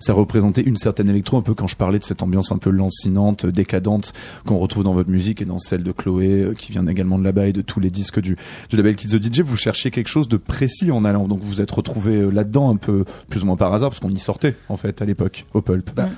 [0.00, 2.70] ça représentait une certaine électro, un peu quand je parlais de cette ambiance un peu
[2.70, 4.12] lancinante décadente
[4.46, 7.24] qu'on retrouve dans votre musique et dans celle de Chloé euh, qui vient également de
[7.24, 8.36] là-bas et de tous les disques du,
[8.68, 9.40] du label Kids the DJ.
[9.40, 12.76] Vous cherchiez quelque chose de précis en allant, donc vous êtes retrouvé euh, là-dedans un
[12.76, 15.60] peu plus ou moins par hasard parce qu'on y sortait en fait à l'époque au
[15.60, 15.90] Pulp.
[15.94, 16.08] Bah,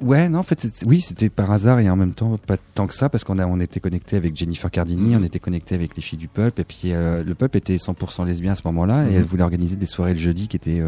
[0.00, 2.94] ouais, non, en fait, oui, c'était par hasard et en même temps pas tant que
[2.94, 6.02] ça parce qu'on a, on était connecté avec Jennifer Cardini, on était connecté avec les
[6.02, 9.10] filles du Pulp et puis euh, le Pulp était 100% lesbien à ce moment-là et
[9.10, 9.16] mhm.
[9.16, 10.82] elle voulait organiser des soirées le jeudi qui étaient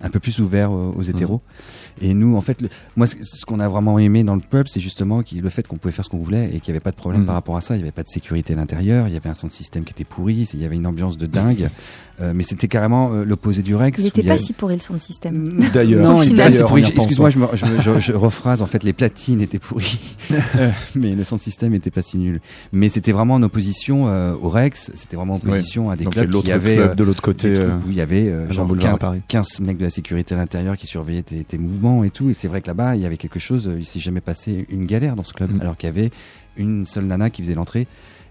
[0.00, 1.40] un peu plus ouvert aux, hétéros.
[2.00, 2.62] Et nous, en fait,
[2.96, 5.92] moi, ce qu'on a vraiment aimé dans le pub, c'est justement le fait qu'on pouvait
[5.92, 7.26] faire ce qu'on voulait et qu'il n'y avait pas de problème mm.
[7.26, 7.74] par rapport à ça.
[7.74, 9.84] Il n'y avait pas de sécurité à l'intérieur, il y avait un son de système
[9.84, 11.70] qui était pourri, il y avait une ambiance de dingue.
[12.20, 13.98] Euh, mais c'était carrément euh, l'opposé du Rex.
[13.98, 15.60] Il n'était pas si pourri le son de système.
[15.74, 16.02] D'ailleurs.
[16.02, 16.84] Non, il était pourri.
[16.84, 18.62] Excuse-moi, je, je, je, rephrase.
[18.62, 22.16] En fait, les platines étaient pourries, euh, mais le son de système était pas si
[22.16, 22.40] nul.
[22.72, 24.06] Mais c'était vraiment en opposition
[24.40, 24.92] au Rex.
[24.94, 27.52] C'était vraiment en opposition à des clubs qui avaient de l'autre côté.
[27.58, 31.22] où il y avait genre 15, 15, mecs de la sécurité à l'intérieur qui surveillait
[31.22, 32.30] tes, tes, mouvements et tout.
[32.30, 33.70] Et c'est vrai que là-bas, il y avait quelque chose.
[33.78, 35.60] Il s'est jamais passé une galère dans ce club, mm.
[35.60, 36.10] alors qu'il y avait
[36.56, 37.86] une seule nana qui faisait l'entrée.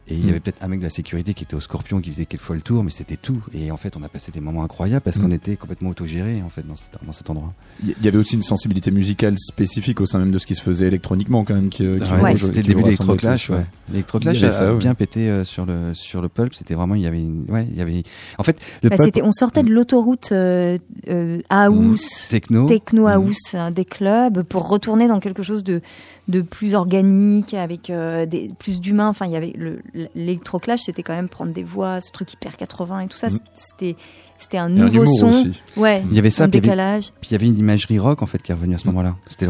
[0.08, 0.30] Et il y mm.
[0.30, 2.62] avait peut-être un mec de la sécurité qui était au Scorpion qui faisait quelquefois le
[2.62, 3.42] tour, mais c'était tout.
[3.54, 5.34] Et en fait, on a passé des moments incroyables parce qu'on mm.
[5.34, 7.54] était complètement autogéré en fait dans cet, dans cet endroit.
[7.84, 10.62] Il y avait aussi une sensibilité musicale spécifique au sein même de ce qui se
[10.62, 11.70] faisait électroniquement quand même.
[11.70, 13.50] Qui, qui c'était le début de l'Electroclash.
[13.50, 13.66] Ouais.
[13.90, 16.54] L'Electroclash a, bien pété euh, sur le sur le pulp.
[16.54, 18.04] C'était vraiment il y avait une, ouais il y avait
[18.38, 20.78] en fait le bah, pulp, on sortait de l'autoroute euh,
[21.10, 25.82] euh, house techno techno house hein, des clubs pour retourner dans quelque chose de
[26.28, 29.10] de plus organique, avec euh, des, plus d'humains.
[29.10, 29.54] Enfin, il y avait
[30.16, 33.30] l'électroclash, c'était quand même prendre des voix, ce truc hyper 80 et tout ça.
[33.30, 33.40] Mm.
[33.54, 33.96] C'était
[34.38, 35.30] c'était un nouveau son.
[35.30, 35.62] Aussi.
[35.78, 36.04] Ouais.
[36.10, 37.14] Il y avait ça, décalage.
[37.22, 38.92] Puis il y avait une imagerie rock en fait qui est revenue à ce mm.
[38.92, 39.16] moment-là.
[39.28, 39.48] C'était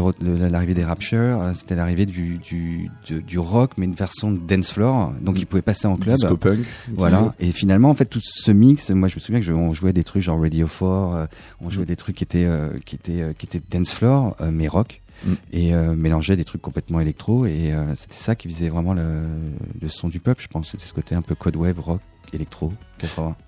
[0.48, 4.70] l'arrivée des Rapture, euh, c'était l'arrivée du, du, du, rock, mais une version de dance
[4.70, 5.38] floor, donc mm.
[5.38, 6.14] il pouvait passer en club.
[6.14, 6.60] Disco punk.
[6.96, 7.34] Voilà.
[7.40, 10.04] Et finalement, en fait, tout ce mix, moi je me souviens que on jouait des
[10.04, 11.26] trucs genre Radio 4, euh,
[11.60, 12.48] on jouait des trucs qui étaient
[12.84, 15.02] qui étaient qui étaient dance floor, mais rock.
[15.24, 15.32] Mm.
[15.52, 17.46] et euh, mélangeait des trucs complètement électro.
[17.46, 19.22] Et euh, c'était ça qui faisait vraiment le,
[19.80, 20.70] le, son du peuple je pense.
[20.70, 22.00] C'était ce côté un peu code wave rock
[22.32, 22.72] électro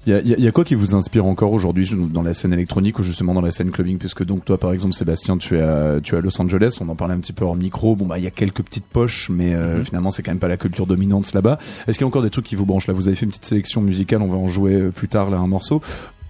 [0.07, 2.99] il y a, y a, quoi qui vous inspire encore aujourd'hui dans la scène électronique
[2.99, 3.99] ou justement dans la scène clubbing?
[3.99, 6.77] Puisque donc toi par exemple Sébastien tu es à, tu es à Los Angeles.
[6.81, 7.97] On en parlait un petit peu en micro.
[7.97, 9.85] Bon bah il y a quelques petites poches mais euh, mm-hmm.
[9.85, 11.59] finalement c'est quand même pas la culture dominante là-bas.
[11.87, 12.87] Est-ce qu'il y a encore des trucs qui vous branchent?
[12.87, 14.23] Là vous avez fait une petite sélection musicale.
[14.23, 15.81] On va en jouer plus tard là un morceau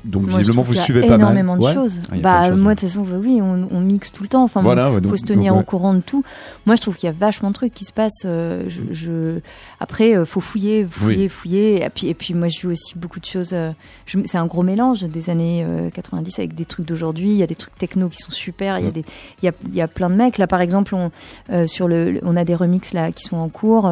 [0.08, 1.20] donc visiblement vous suivez pas mal.
[1.20, 2.00] énormément de choses.
[2.10, 4.42] Ah, bah moi de toute façon oui on, on, mixe tout le temps.
[4.42, 6.24] Enfin voilà, faut se tenir au courant de tout.
[6.66, 8.22] Moi je trouve qu'il y a vachement de trucs qui se passent.
[8.24, 9.40] Euh, je, je,
[9.80, 11.84] Après euh, faut fouiller, fouiller, fouiller.
[11.84, 13.50] Et puis et puis moi je joue aussi beaucoup de choses.
[13.52, 13.72] Euh,
[14.06, 17.30] c'est un gros mélange des années 90 avec des trucs d'aujourd'hui.
[17.30, 18.78] Il y a des trucs techno qui sont super.
[18.78, 18.92] Il y a mm.
[18.92, 19.04] des
[19.42, 21.10] il y a, il y a plein de mecs là par exemple on
[21.66, 23.90] sur le on a des remixes là qui sont en cours.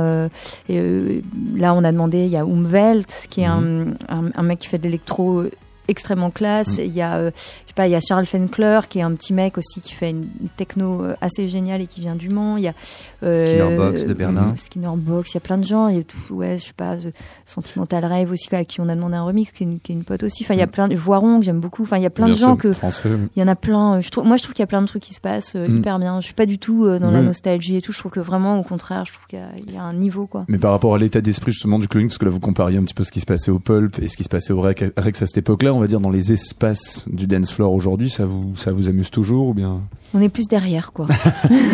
[0.69, 1.23] et,
[1.55, 3.95] là on a demandé il y a Umwelt qui est mm.
[4.09, 5.45] un, un, un mec qui fait de l'électro
[5.89, 6.79] extrêmement classe.
[6.79, 6.83] Mm.
[6.83, 9.13] Il y a, euh, je sais pas, il y a Charles Fenkler qui est un
[9.13, 12.57] petit mec aussi qui fait une techno euh, assez géniale et qui vient du Mans.
[12.57, 12.75] Il y a
[13.23, 14.55] euh, Skinnerbox de Berlin.
[14.57, 15.89] Skinnerbox, il y a plein de gens.
[15.89, 16.97] Il y a tout, ouais, je sais pas,
[17.45, 19.95] Sentimental Rave aussi à qui on a demandé un remix, qui est une, qui est
[19.95, 20.45] une pote aussi.
[20.45, 20.71] Enfin, il y a mm.
[20.71, 21.83] plein de Voiron que j'aime beaucoup.
[21.83, 24.01] Enfin, il y a plein de gens que il y en a plein.
[24.01, 25.77] Je trouve, moi, je trouve qu'il y a plein de trucs qui se passent mm.
[25.77, 26.21] hyper bien.
[26.21, 27.93] Je suis pas du tout dans la nostalgie et tout.
[27.93, 30.45] Je trouve que vraiment, au contraire, je trouve qu'il y, a un niveau quoi.
[30.49, 32.83] Mais par rapport à l'état d'esprit justement du clubbing, parce que là vous compariez un
[32.83, 35.23] petit peu ce qui se passait au Pulp et ce qui se passait au Rex
[35.23, 38.55] à cette époque-là, on va dire dans les espaces du dance floor aujourd'hui, ça vous
[38.57, 39.81] ça vous amuse toujours ou bien?
[40.15, 41.07] On est plus derrière quoi.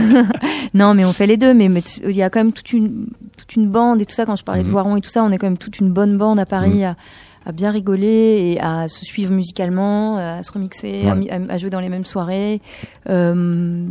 [0.75, 1.71] non, mais on fait les deux mais
[2.05, 4.45] il y a quand même toute une toute une bande et tout ça quand je
[4.45, 4.73] parlais de mhm.
[4.73, 6.95] Voiron et tout ça, on est quand même toute une bonne bande à Paris mhm.
[7.47, 11.05] à, bien rigoler et à se suivre musicalement, à se remixer,
[11.49, 12.61] à, jouer dans les mêmes soirées.
[13.09, 13.89] Euh,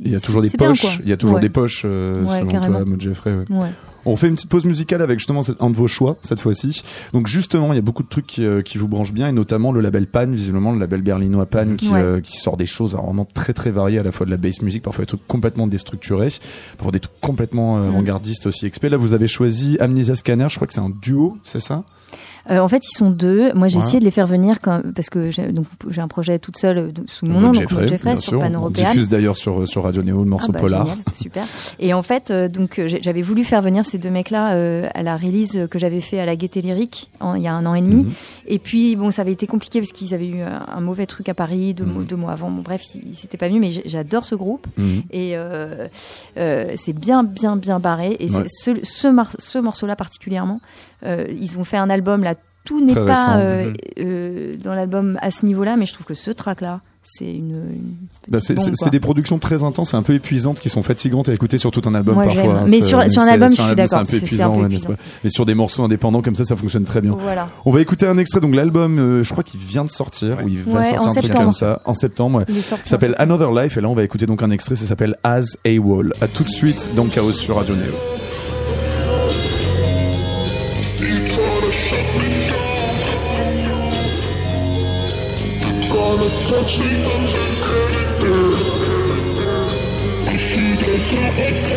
[0.00, 2.84] il y a toujours des poches, il y a toujours des poches euh, selon toi,
[2.84, 3.36] Maud Jeffrey.
[4.04, 6.82] On fait une petite pause musicale avec justement un de vos choix cette fois-ci.
[7.12, 9.32] Donc justement, il y a beaucoup de trucs qui, euh, qui, vous branchent bien et
[9.32, 12.94] notamment le label Pan, visiblement le label berlinois Pan qui, euh, qui sort des choses
[12.94, 15.66] vraiment très très variées, à la fois de la bass music, parfois des trucs complètement
[15.66, 16.32] déstructurés,
[16.76, 18.90] parfois des trucs complètement euh, avant-gardistes aussi experts.
[18.90, 21.84] Là, vous avez choisi Amnesia Scanner, je crois que c'est un duo, c'est ça?
[22.50, 23.52] Euh, en fait, ils sont deux.
[23.54, 26.38] Moi, j'ai essayé de les faire venir quand, parce que j'ai, donc j'ai un projet
[26.38, 29.84] toute seule euh, sous mon nom, donc Jeffrey, sur Pan On diffuse d'ailleurs sur sur
[29.84, 30.86] Radio Néo le morceau ah bah, Polar.
[30.86, 31.44] Génial, super.
[31.78, 35.16] Et en fait, euh, donc j'avais voulu faire venir ces deux mecs-là euh, à la
[35.16, 38.04] release que j'avais fait à la Gaieté Lyrique il y a un an et demi.
[38.04, 38.12] Mhm.
[38.46, 41.34] Et puis bon, ça avait été compliqué parce qu'ils avaient eu un, mauvais truc à
[41.34, 42.06] Paris deux, mois, mhm.
[42.06, 42.50] deux mois avant.
[42.50, 42.82] Bon, bref,
[43.14, 45.02] c'était pas mieux, mais j'adore ce groupe mhm.
[45.12, 45.36] et
[46.76, 48.16] c'est bien, bien, bien barré.
[48.18, 50.60] Et ce, ce, ce morceau-là particulièrement,
[51.04, 52.34] ils ont fait un album là
[52.64, 53.74] tout n'est pas euh, mhm.
[54.00, 57.60] euh, dans l'album à ce niveau-là, mais je trouve que ce track-là, c'est une.
[58.28, 61.58] bah c'est des productions très intenses et un peu épuisantes qui sont fatigantes à écouter
[61.58, 62.60] sur tout un album parfois.
[62.60, 63.88] Hein, mais sur, sur un album, je suis d'accord.
[63.88, 64.94] C'est un peu épuisant, ouais, pas?
[65.24, 67.16] Mais sur des morceaux indépendants comme ça, ça fonctionne très bien.
[67.18, 67.48] Voilà.
[67.64, 68.40] On va écouter un extrait.
[68.40, 71.32] Donc l'album, euh, je crois qu'il vient de sortir, ou il va sortir un truc
[71.32, 72.44] comme ça en septembre.
[72.48, 74.76] Il s'appelle Another Life et là on va écouter donc un extrait.
[74.76, 76.12] Ça s'appelle As a Wall.
[76.20, 78.21] À tout de suite dans Chaos sur Radio Neo.
[86.52, 88.04] sexy and the dirty.
[90.28, 91.71] I see that girl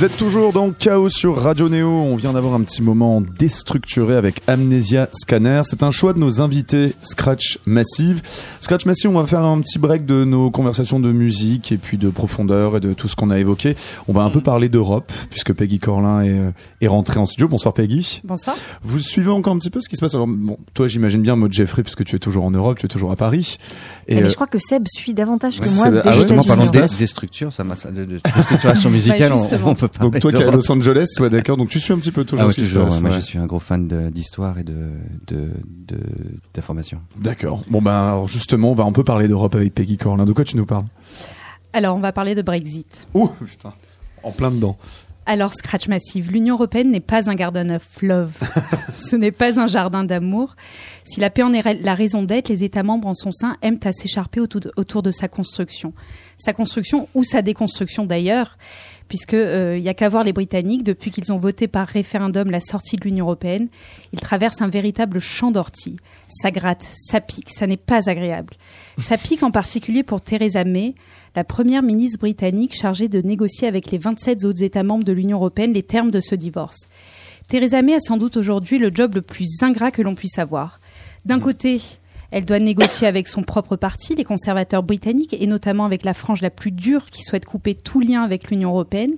[0.00, 1.90] Vous êtes toujours dans Chaos sur Radio Néo.
[1.90, 5.60] On vient d'avoir un petit moment déstructuré avec Amnesia Scanner.
[5.66, 8.22] C'est un choix de nos invités Scratch Massive.
[8.70, 11.98] Scratch Massive, on va faire un petit break de nos conversations de musique et puis
[11.98, 13.74] de profondeur et de tout ce qu'on a évoqué.
[14.06, 17.48] On va un peu parler d'Europe puisque Peggy Corlin est, euh, est rentrée en studio.
[17.48, 18.20] Bonsoir Peggy.
[18.22, 18.54] Bonsoir.
[18.84, 21.34] Vous suivez encore un petit peu ce qui se passe Alors bon, toi j'imagine bien
[21.34, 23.58] mode Jeffrey puisque tu es toujours en Europe, tu es toujours à Paris.
[24.06, 26.02] Et mais je euh, crois que Seb suit davantage que moi.
[26.04, 30.30] Ah justement, parlant des, des structures, ça m'a de, de, structuration musicale, on, donc toi
[30.30, 31.56] qui es à Los Angeles, ouais, d'accord.
[31.56, 32.50] Donc tu suis un petit peu toujours.
[32.50, 32.88] Ah, toujours.
[33.00, 34.90] Moi, je suis un gros fan d'histoire et de
[36.54, 37.00] d'information.
[37.20, 37.62] D'accord.
[37.68, 40.24] Bon ben alors justement, on va un peu parler d'Europe avec Peggy Corlin.
[40.24, 40.86] De quoi tu nous parles?
[41.72, 43.06] Alors on va parler de Brexit.
[43.14, 43.72] Ouh putain,
[44.22, 44.76] en plein dedans.
[45.26, 48.32] Alors, Scratch Massive, l'Union européenne n'est pas un garden of love.
[48.90, 50.56] Ce n'est pas un jardin d'amour.
[51.04, 53.78] Si la paix en est la raison d'être, les États membres en son sein aiment
[53.84, 55.92] à s'écharper autour de sa construction.
[56.36, 58.58] Sa construction ou sa déconstruction d'ailleurs
[59.10, 62.48] puisque euh, il y a qu'à voir les Britanniques depuis qu'ils ont voté par référendum
[62.48, 63.66] la sortie de l'Union européenne,
[64.12, 65.96] ils traversent un véritable champ d'ortie.
[66.28, 68.54] Ça gratte, ça pique, ça n'est pas agréable.
[68.98, 70.94] Ça pique en particulier pour Theresa May,
[71.34, 75.38] la première ministre britannique chargée de négocier avec les 27 autres États membres de l'Union
[75.38, 76.88] européenne les termes de ce divorce.
[77.48, 80.80] Theresa May a sans doute aujourd'hui le job le plus ingrat que l'on puisse avoir.
[81.24, 81.80] D'un côté,
[82.30, 86.42] elle doit négocier avec son propre parti, les conservateurs britanniques, et notamment avec la frange
[86.42, 89.14] la plus dure qui souhaite couper tout lien avec l'Union européenne.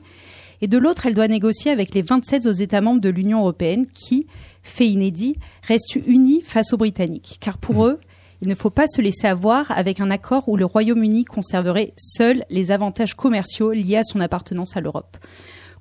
[0.62, 3.87] Et de l'autre, elle doit négocier avec les 27 autres États membres de l'Union européenne
[3.87, 4.27] qui,
[4.62, 7.38] fait inédit, restent unis face aux Britanniques.
[7.40, 7.98] Car pour eux,
[8.42, 12.44] il ne faut pas se laisser avoir avec un accord où le Royaume-Uni conserverait seul
[12.48, 15.16] les avantages commerciaux liés à son appartenance à l'Europe.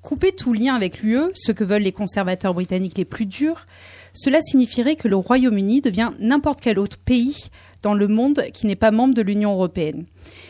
[0.00, 3.66] Couper tout lien avec l'UE, ce que veulent les conservateurs britanniques les plus durs,
[4.12, 7.48] cela signifierait que le Royaume-Uni devient n'importe quel autre pays
[7.82, 10.04] dans le monde qui n'est pas membre de l'Union européenne.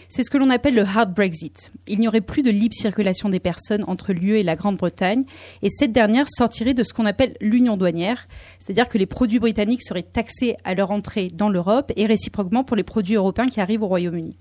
[0.09, 1.73] C'est ce que l'on appelle le hard Brexit.
[1.87, 5.25] Il n'y aurait plus de libre circulation des personnes entre l'UE et la Grande-Bretagne,
[5.63, 9.83] et cette dernière sortirait de ce qu'on appelle l'union douanière, c'est-à-dire que les produits britanniques
[9.83, 13.83] seraient taxés à leur entrée dans l'Europe et réciproquement pour les produits européens qui arrivent
[13.83, 14.37] au Royaume-Uni.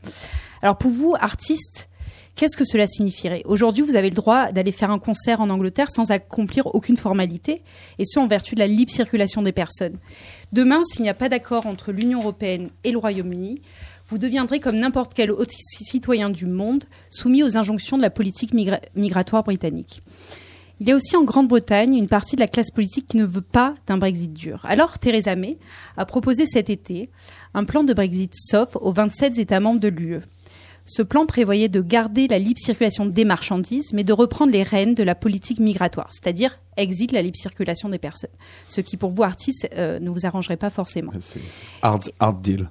[0.61, 1.89] Alors pour vous, artistes,
[2.35, 5.91] Qu'est-ce que cela signifierait Aujourd'hui, vous avez le droit d'aller faire un concert en Angleterre
[5.91, 7.61] sans accomplir aucune formalité,
[7.99, 9.97] et ce en vertu de la libre circulation des personnes.
[10.51, 13.61] Demain, s'il n'y a pas d'accord entre l'Union européenne et le Royaume-Uni,
[14.07, 18.53] vous deviendrez comme n'importe quel autre citoyen du monde soumis aux injonctions de la politique
[18.53, 20.01] migratoire britannique.
[20.81, 23.41] Il y a aussi en Grande-Bretagne une partie de la classe politique qui ne veut
[23.41, 24.65] pas d'un Brexit dur.
[24.65, 25.59] Alors Theresa May
[25.95, 27.11] a proposé cet été
[27.53, 30.21] un plan de Brexit soft aux 27 États membres de l'UE.
[30.85, 34.95] Ce plan prévoyait de garder la libre circulation des marchandises, mais de reprendre les rênes
[34.95, 38.31] de la politique migratoire, c'est-à-dire exit la libre circulation des personnes.
[38.67, 41.11] Ce qui, pour vous, artistes, euh, ne vous arrangerait pas forcément.
[41.81, 42.69] Hard, hard deal.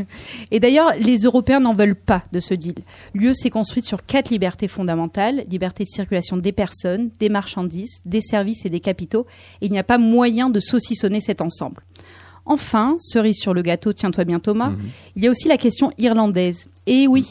[0.50, 2.74] et d'ailleurs, les Européens n'en veulent pas de ce deal.
[3.14, 8.20] L'UE s'est construite sur quatre libertés fondamentales liberté de circulation des personnes, des marchandises, des
[8.20, 9.26] services et des capitaux.
[9.60, 11.82] Et il n'y a pas moyen de saucissonner cet ensemble.
[12.44, 14.88] Enfin, cerise sur le gâteau, tiens-toi bien Thomas, mhm.
[15.16, 16.68] il y a aussi la question irlandaise.
[16.86, 17.26] Et oui,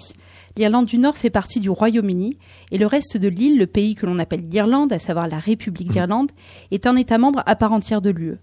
[0.58, 2.38] l'Irlande du Nord fait partie du Royaume-Uni
[2.72, 5.90] et le reste de l'île, le pays que l'on appelle l'Irlande, à savoir la République
[5.90, 5.92] mmh.
[5.92, 6.32] d'Irlande,
[6.72, 8.38] est un État membre à part entière de l'UE.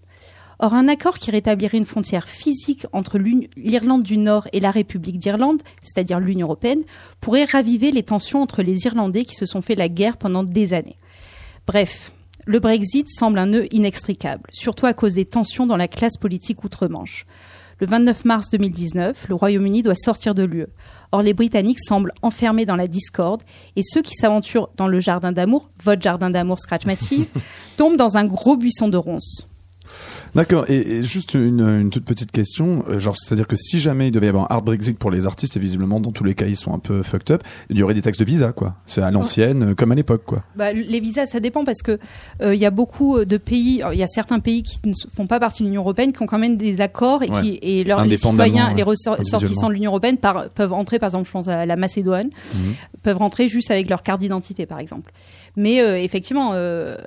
[0.61, 5.17] Or, un accord qui rétablirait une frontière physique entre l'Irlande du Nord et la République
[5.17, 6.83] d'Irlande, c'est-à-dire l'Union européenne,
[7.21, 10.73] pourrait raviver les tensions entre les Irlandais qui se sont fait la guerre pendant des
[10.73, 10.97] années.
[11.65, 12.11] Bref,
[12.45, 16.65] le Brexit semble un nœud inextricable, surtout à cause des tensions dans la classe politique
[16.65, 17.25] outre-Manche.
[17.79, 20.67] Le 29 mars 2019, le Royaume-Uni doit sortir de l'UE.
[21.11, 23.41] Or, les Britanniques semblent enfermés dans la discorde
[23.75, 27.27] et ceux qui s'aventurent dans le jardin d'amour, votre jardin d'amour Scratch Massive,
[27.77, 29.47] tombent dans un gros buisson de ronces.
[30.35, 30.65] D'accord.
[30.69, 34.29] Et, juste une, toute petite question, euh, genre c'est-à-dire que si jamais il devait y
[34.29, 36.73] avoir un hard Brexit pour les artistes, et visiblement dans tous les cas ils sont
[36.73, 38.75] un peu fucked up, il y aurait des taxes de visa, quoi.
[38.85, 40.43] C'est à l'ancienne, euh, comme à l'époque, quoi.
[40.55, 41.99] Bah, les visas, ça dépend parce que
[42.41, 45.27] euh, il y a beaucoup de pays, il y a certains pays qui ne font
[45.27, 48.05] pas partie de l'Union européenne qui ont quand même des accords et qui et leurs
[48.05, 51.75] les citoyens, les ressortissants de l'Union européenne peuvent entrer, par exemple, je pense à la
[51.75, 52.73] Macédoine, mhm.
[53.03, 55.11] peuvent rentrer juste avec leur carte d'identité, par exemple.
[55.55, 56.53] Mais effectivement,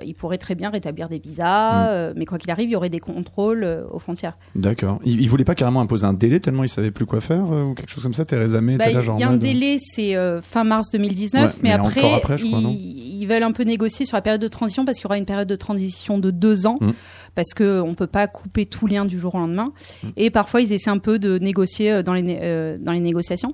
[0.03, 2.13] ils pourraient très bien rétablir des visas, mhm.
[2.17, 4.37] mais quoi qu'il arrive, y aurait des contrôle euh, aux frontières.
[4.55, 4.99] D'accord.
[5.05, 7.63] Il, ne voulait pas carrément imposer un délai tellement il savait plus quoi faire euh,
[7.63, 8.25] ou quelque chose comme ça.
[8.25, 12.21] Theresa May bah, Il y a un délai, c'est euh, fin mars 2019, mais, après,
[12.39, 15.25] ils, veulent un peu négocier sur la période de transition parce qu'il y aura une
[15.25, 16.77] période de transition de deux ans.
[16.81, 16.91] Mm.
[17.35, 19.73] Parce qu'on ne peut pas couper tout lien du jour au lendemain.
[20.03, 20.07] Mm.
[20.17, 23.53] Et parfois, ils essaient un peu de négocier dans les, dans les négociations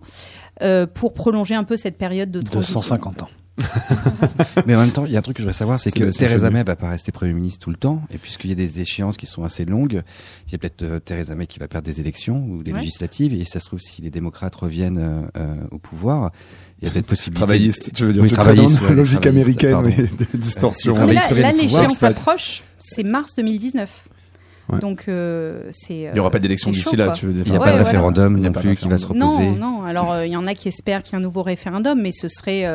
[0.93, 2.79] pour prolonger un peu cette période de transition.
[2.79, 3.29] De 150 ans.
[4.65, 6.11] Mais en même temps, il y a un truc que je voudrais savoir, c'est que
[6.15, 8.81] Theresa May va pas rester Premier ministre tout le temps, et puisqu'il y a des
[8.81, 10.01] échéances qui sont assez longues,
[10.47, 13.33] il y a peut-être euh, Theresa May qui va perdre des élections ou des législatives,
[13.33, 16.31] et ça se trouve si les démocrates reviennent euh, euh, au pouvoir,
[16.81, 17.39] il y a peut-être possibilité.
[17.39, 20.05] Travailliste, tu veux dire, oui, travailliste, ouais, logique américaine, mais
[20.39, 20.95] distorsion.
[21.05, 24.09] Mais là, là l'échéance approche, c'est mars 2019.
[24.77, 25.95] Donc euh, c'est.
[25.95, 27.43] Il n'y aura pas euh, d'élection d'ici là, tu veux dire.
[27.45, 29.49] Il n'y a pas de référendum non plus qui va se reposer.
[29.51, 29.83] Non, non.
[29.83, 32.11] Alors euh, il y en a qui espèrent qu'il y ait un nouveau référendum, mais
[32.11, 32.65] ce serait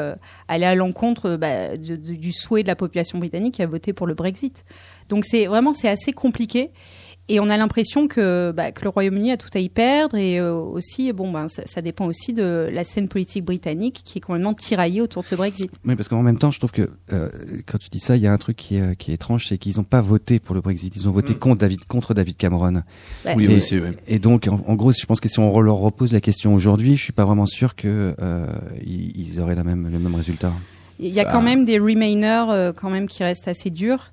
[0.49, 4.15] aller à l'encontre bah, du souhait de la population britannique qui a voté pour le
[4.15, 4.65] Brexit.
[5.09, 6.71] Donc c'est vraiment c'est assez compliqué.
[7.31, 10.39] Et on a l'impression que, bah, que le Royaume-Uni a tout à y perdre et
[10.39, 14.21] euh, aussi, bon, ben, ça, ça, dépend aussi de la scène politique britannique qui est
[14.21, 15.71] complètement tiraillée autour de ce Brexit.
[15.87, 17.31] Oui, parce qu'en même temps, je trouve que euh,
[17.65, 19.47] quand tu dis ça, il y a un truc qui est, euh, qui est étrange,
[19.49, 21.39] c'est qu'ils n'ont pas voté pour le Brexit, ils ont voté mm.
[21.39, 22.83] contre David contre David Cameron.
[23.35, 23.89] Oui, et, aussi, oui.
[24.07, 27.03] Et donc, en, gros, je pense que si on leur repose la question aujourd'hui, je
[27.03, 28.47] suis pas vraiment sûr que euh,
[28.85, 30.53] ils, auraient la même, le même résultat.
[31.01, 34.13] Il y a quand même des remainers quand même qui restent assez durs.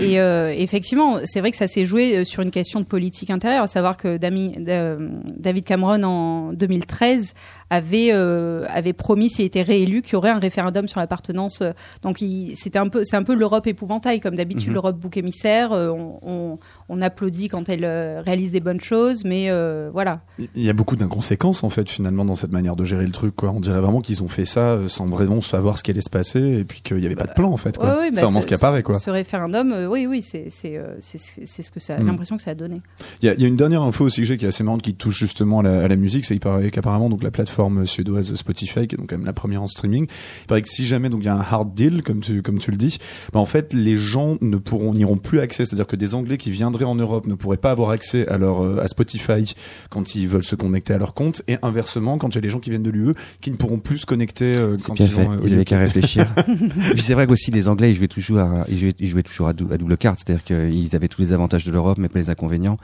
[0.00, 3.30] Et euh, effectivement, c'est vrai que ça s'est joué euh, sur une question de politique
[3.30, 7.34] intérieure, à savoir que David Cameron en 2013
[7.72, 11.62] avait euh, avait promis s'il était réélu qu'il y aurait un référendum sur l'appartenance.
[12.02, 12.18] Donc
[12.54, 14.74] c'était un peu c'est un peu l'Europe épouvantail comme d'habitude mhm.
[14.74, 15.70] l'Europe bouc émissaire.
[15.72, 16.58] On, on,
[16.90, 17.86] on, applaudit quand elle
[18.24, 19.50] réalise des bonnes choses, mais
[19.92, 20.20] voilà.
[20.54, 23.34] Il y a beaucoup d'inconséquences en fait finalement dans cette manière de gérer le truc.
[23.34, 23.50] Quoi.
[23.50, 26.40] On dirait vraiment qu'ils ont fait ça sans vraiment savoir ce qui allait se passer
[26.40, 27.78] et puis qu'il n'y avait pas de plan en fait.
[27.78, 28.00] Quoi.
[28.04, 28.98] c'est bah, vraiment ce, qui apparaît quoi.
[28.98, 32.06] Ce référendum, oui, oui, c'est euh, ce que ça, mm.
[32.06, 32.82] l'impression que ça a donné.
[33.22, 34.82] Il y a, y a, une dernière info aussi que j'ai qui est assez marrante
[34.82, 37.86] qui touche justement à la, à la musique, c'est qu'il paraît qu'apparemment donc la plateforme
[37.86, 40.06] suédoise Spotify, qui est donc quand même la première en streaming,
[40.42, 42.58] il paraît que si jamais donc il y a un hard deal comme tu comme
[42.58, 42.98] tu le dis,
[43.32, 46.50] bah en fait les gens ne pourront n'iront plus accès, c'est-à-dire que des Anglais qui
[46.50, 49.54] viendraient en Europe ne pourraient pas avoir accès à leur euh, à Spotify
[49.88, 52.50] quand ils veulent se connecter à leur compte, et inversement quand il y a les
[52.50, 55.36] gens qui viennent de l'UE qui ne pourront plus se connecter euh, quand ils vont.
[55.44, 56.26] Ils avaient qu'à réfléchir.
[56.96, 59.50] c'est vrai qu'aussi les Anglais ils jouaient toujours à, ils jouaient, ils jouaient toujours à,
[59.50, 62.30] à double carte, c'est-à-dire que ils avaient tous les avantages de l'Europe, mais pas les
[62.30, 62.78] inconvénients.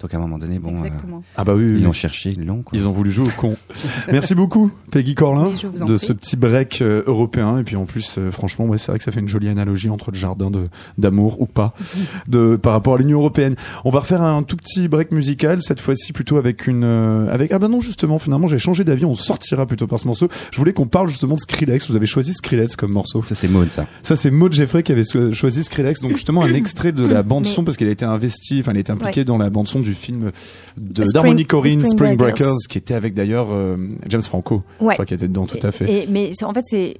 [0.00, 0.88] Donc à un moment donné, bon, euh,
[1.36, 2.62] ah bah oui, ils l'ont cherché, ils l'ont.
[2.72, 3.54] Ils ont voulu jouer au con.
[4.10, 5.50] Merci beaucoup, Peggy Corlin,
[5.86, 7.58] de ce petit break euh, européen.
[7.58, 9.90] Et puis en plus, euh, franchement, ouais, c'est vrai que ça fait une jolie analogie
[9.90, 11.74] entre le jardin de d'amour ou pas,
[12.28, 13.56] de par rapport à l'Union européenne.
[13.84, 17.58] On va refaire un tout petit break musical cette fois-ci plutôt avec une, avec ah
[17.58, 19.04] bah non justement, finalement j'ai changé d'avis.
[19.04, 20.28] On sortira plutôt par ce morceau.
[20.50, 21.90] Je voulais qu'on parle justement de Skrillex.
[21.90, 23.22] Vous avez choisi Skrillex comme morceau.
[23.22, 23.86] Ça c'est Maud ça.
[24.02, 26.00] Ça c'est Maud Jeffrey qui avait choisi Skrillex.
[26.00, 28.78] Donc justement un extrait de la bande son parce qu'il a été investi, enfin il
[28.78, 30.30] a été impliqué dans la bande son du film
[30.76, 33.76] de d'Harmony Corinne, Spring, Breakers, qui était avec d'ailleurs euh,
[34.06, 35.90] James Franco, je crois qu'il était dedans tout à fait.
[35.90, 36.96] Et, mais en fait, c'est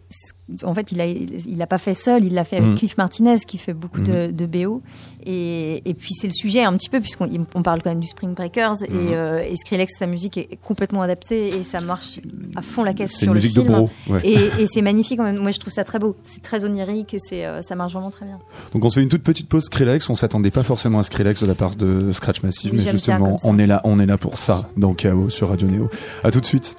[0.65, 2.77] en fait, il a, il a pas fait seul, il l'a fait avec mm.
[2.77, 4.33] Cliff Martinez qui fait beaucoup de, mm.
[4.33, 4.83] de, BO.
[5.25, 8.09] Et, et puis c'est le sujet un petit peu puisqu'on on parle quand même du
[8.09, 9.13] Spring Breakers et, mm.
[9.13, 12.21] euh, et Skrillex, sa musique est complètement adaptée et ça marche
[12.57, 13.67] à fond la caisse sur le film.
[13.67, 13.91] De bro,
[14.23, 15.39] et, et c'est magnifique quand même.
[15.39, 16.17] Moi, je trouve ça très beau.
[16.23, 18.39] C'est très onirique et c'est euh, ça marche vraiment très bien.
[18.73, 20.09] Donc on se fait une toute petite pause Skrillex.
[20.11, 23.59] On s'attendait pas forcément à Skrillex de la part de Scratch Massive, mais justement, on
[23.59, 24.63] est là, on est là pour ça.
[24.77, 25.91] Donc sur Radio Neo.
[26.25, 26.77] À tout de suite.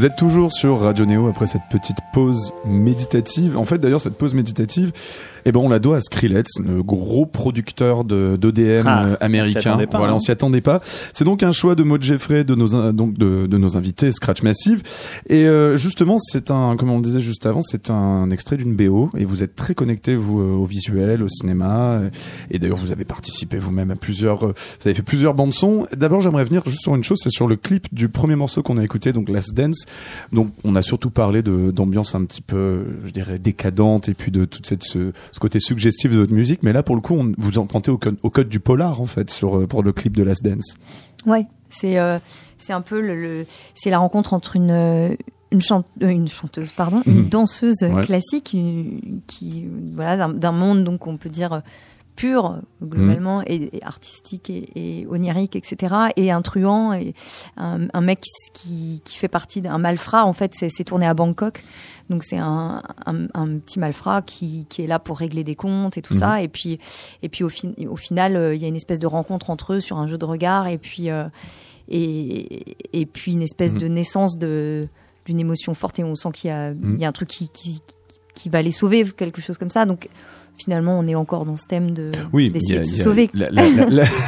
[0.00, 3.58] Vous êtes toujours sur Radio Néo après cette petite pause méditative.
[3.58, 4.92] En fait, d'ailleurs, cette pause méditative,
[5.44, 9.78] eh ben, on la doit à Skrillex, le gros producteur de d'ODM ah, euh, américain.
[9.78, 10.20] On voilà, on hein.
[10.20, 10.80] s'y attendait pas.
[11.12, 14.42] C'est donc un choix de Maud Jeffrey, de nos donc de, de nos invités Scratch
[14.42, 14.82] Massive.
[15.28, 18.74] Et euh, justement, c'est un, comme on le disait juste avant, c'est un extrait d'une
[18.74, 19.10] BO.
[19.18, 22.00] Et vous êtes très connecté vous euh, au visuel, au cinéma.
[22.50, 24.46] Et d'ailleurs, vous avez participé vous-même à plusieurs.
[24.46, 24.54] vous
[24.86, 25.86] avez fait plusieurs bandes son.
[25.94, 28.78] D'abord, j'aimerais venir juste sur une chose, c'est sur le clip du premier morceau qu'on
[28.78, 29.84] a écouté, donc Last Dance.
[30.32, 34.44] Donc, on a surtout parlé d'ambiance un petit peu, je dirais, décadente et puis de
[34.44, 37.32] toute cette ce, ce côté suggestif de votre musique, mais là pour le coup, on,
[37.38, 40.22] vous empruntez au, au, code du polar en fait sur euh, pour le clip de
[40.22, 40.76] Last Dance.
[41.26, 42.18] Ouais, c'est euh,
[42.58, 45.14] c'est un peu le, c'est la rencontre entre une euh,
[45.50, 45.60] une,
[46.00, 47.28] une chanteuse pardon, une mhm.
[47.28, 48.56] danseuse classique
[49.26, 49.64] qui
[49.94, 51.62] voilà d'un monde donc on peut dire
[52.16, 53.44] pur globalement mhm.
[53.46, 57.14] et, artistique et, onirique etc et un truand et
[57.56, 61.62] un, un mec qui, qui fait partie d'un malfrat en fait c'est tourné à Bangkok
[62.10, 66.02] donc c'est un, un, petit malfrat qui, qui, est là pour régler des comptes et
[66.02, 66.34] tout ça.
[66.34, 66.44] Mhm.
[66.44, 66.80] Et puis,
[67.22, 69.74] et puis au, fin, au final, euh, il y a une espèce de rencontre entre
[69.74, 71.28] eux sur un jeu de regard et puis, euh,
[71.88, 73.78] et, et, puis une espèce mhm.
[73.78, 74.88] de naissance de
[75.24, 77.48] d'une émotion forte et on sent qu'il y a, il y a un truc qui,
[77.50, 77.80] qui,
[78.34, 79.86] qui va les sauver, quelque chose comme ça.
[79.86, 80.08] Donc
[80.60, 83.30] finalement, on est encore dans ce thème de d'essayer de se sauver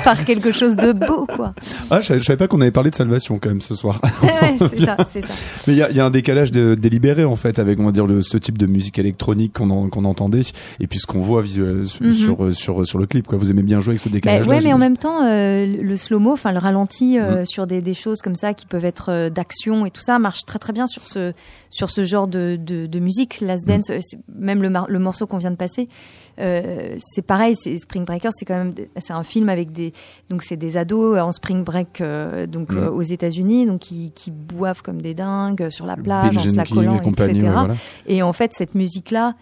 [0.05, 1.55] par quelque chose de beau, quoi.
[1.91, 4.01] Ah, je, savais pas qu'on avait parlé de salvation quand même ce soir.
[4.59, 5.35] c'est ça, c'est ça.
[5.67, 7.93] Mais il y a, y a, un décalage de, délibéré en fait avec on va
[7.93, 10.43] dire le, ce type de musique électronique qu'on qu'on entendait
[10.81, 12.13] et puis ce qu'on voit visuel, mhm.
[12.13, 13.27] sur sur sur le clip.
[13.27, 13.39] Quoi.
[13.39, 14.47] Vous aimez bien jouer avec ce bah, décalage.
[14.47, 17.47] ouais, mais en même temps, euh, le slow-mo, enfin le ralenti euh, mhm.
[17.47, 20.41] sur des, des choses comme ça qui peuvent être euh, d'action et tout ça marche
[20.47, 21.33] très très bien sur ce
[21.71, 23.41] sur ce genre de de, de musique.
[23.41, 23.81] Last mhm.
[23.81, 23.91] Dance,
[24.35, 25.89] même le, le morceau qu'on vient de passer.
[26.39, 29.93] Euh, c'est pareil, c'est Spring Breakers, c'est quand même c'est un film avec des
[30.31, 32.79] donc c'est des ados en spring break euh, donc mm.
[32.79, 36.57] euh, aux États-Unis donc qui, qui boivent comme des dingues sur la plage en se
[36.57, 37.51] la collant etc.
[38.07, 39.35] Et en fait cette musique là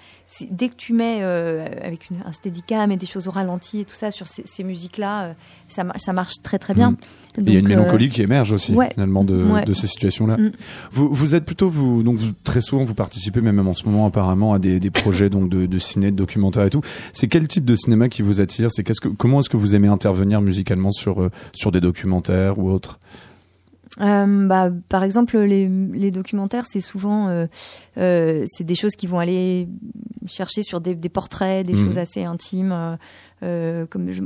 [0.51, 3.85] dès que tu mets euh, avec une, un steadicam et des choses au ralenti et
[3.85, 5.33] tout ça sur ces, ces musiques-là, euh,
[5.69, 6.93] ça, ça marche très très bien.
[6.93, 6.97] Mm.
[7.39, 10.37] il y a une mélancolie euh, qui émerge aussi finalement de, de ces situations-là.
[10.37, 10.53] Mm.
[10.93, 14.07] Vous, vous êtes plutôt vous donc vous, très souvent vous participez même en ce moment
[14.07, 16.83] apparemment à des, des projets donc de, de ciné, de documentaire et tout.
[17.13, 18.71] C'est quel type de cinéma qui vous attire?
[18.71, 22.71] C'est qu'est-ce que comment est-ce que vous aimez intervenir musicalement sur sur des documentaires ou
[22.71, 22.99] autres?
[24.01, 27.47] Euh, bah, par exemple, les, les documentaires, c'est souvent, euh,
[27.99, 29.69] euh, c'est des choses qui vont aller
[30.27, 31.85] chercher sur des, des portraits, des mmh.
[31.85, 32.99] choses assez intimes.
[33.43, 34.23] Euh, euh, comme je,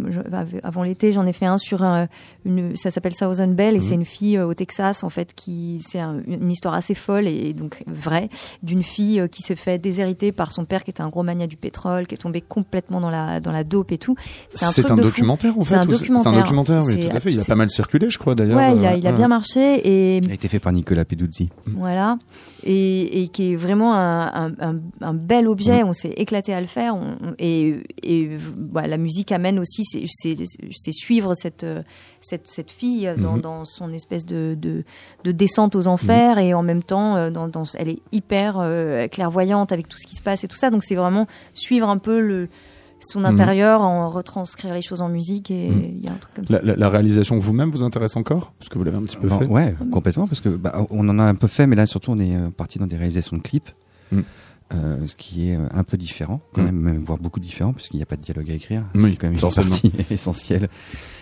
[0.63, 1.83] avant l'été, j'en ai fait un sur
[2.45, 3.85] une, ça s'appelle Southern Belle et mhm.
[3.85, 7.53] c'est une fille euh, au Texas en fait qui, c'est une histoire assez folle et,
[7.53, 8.29] donc vraie
[8.63, 11.47] d'une fille euh, qui s'est fait déshériter par son père qui était un gros mania
[11.47, 14.17] du pétrole, qui est tombé complètement dans la dans la dope et tout.
[14.51, 15.75] C'est un, documentaire en fait.
[15.75, 16.33] C'est un documentaire.
[16.33, 17.33] C'est un documentaire, oui, tout à fait.
[17.33, 18.57] Il a pas mal circulé, je crois d'ailleurs.
[18.57, 20.19] Ouais, il a, il a bien marché et.
[20.19, 21.51] Il a été fait par Nicolas Peduzzi.
[21.67, 22.17] Voilà
[22.65, 25.85] et, et qui est vraiment un, un, un bel objet.
[25.85, 25.89] Mm.
[25.89, 26.97] On s'est éclaté à le faire.
[26.97, 28.31] On, et, et
[28.73, 31.67] voilà, la musique amène aussi, c'est suivre cette,
[32.21, 34.85] cette, cette fille dans, dans, son espèce de, de,
[35.23, 36.45] de, descente aux enfers mm-hmm.
[36.45, 40.07] et en même temps, euh, dans, dans, elle est hyper euh, clairvoyante avec tout ce
[40.07, 40.71] qui se passe et tout ça.
[40.71, 42.49] Donc c'est vraiment suivre un peu le
[43.07, 43.27] son mhm.
[43.27, 45.95] intérieur, en retranscrire les choses en musique et mhm.
[45.99, 46.61] il y a un truc comme ça.
[46.63, 48.53] La, réalisation vous-même vous intéresse encore?
[48.59, 51.19] Parce que vous l'avez un petit peu fait Ouais, complètement, parce que bah, on en
[51.19, 53.43] a un peu fait, mais là surtout on est euh, parti dans des réalisations de
[53.43, 53.71] clips.
[54.75, 57.97] Euh, ce qui est euh, un peu différent, quand même, même, voire beaucoup différent, puisqu'il
[57.97, 58.85] n'y a pas de dialogue à écrire.
[58.95, 60.69] Oui, quand même une partie essentielle.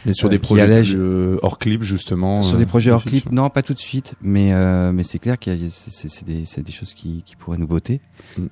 [0.07, 0.97] Mais sur des projets allège...
[1.43, 2.43] hors clip, justement.
[2.43, 4.53] Sur des projets hors clip, non, pas tout de suite, mais
[4.93, 8.01] mais c'est clair qu'il y a c'est des, des choses qui, qui pourraient nous botter,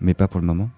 [0.01, 0.71] mais pas pour le moment.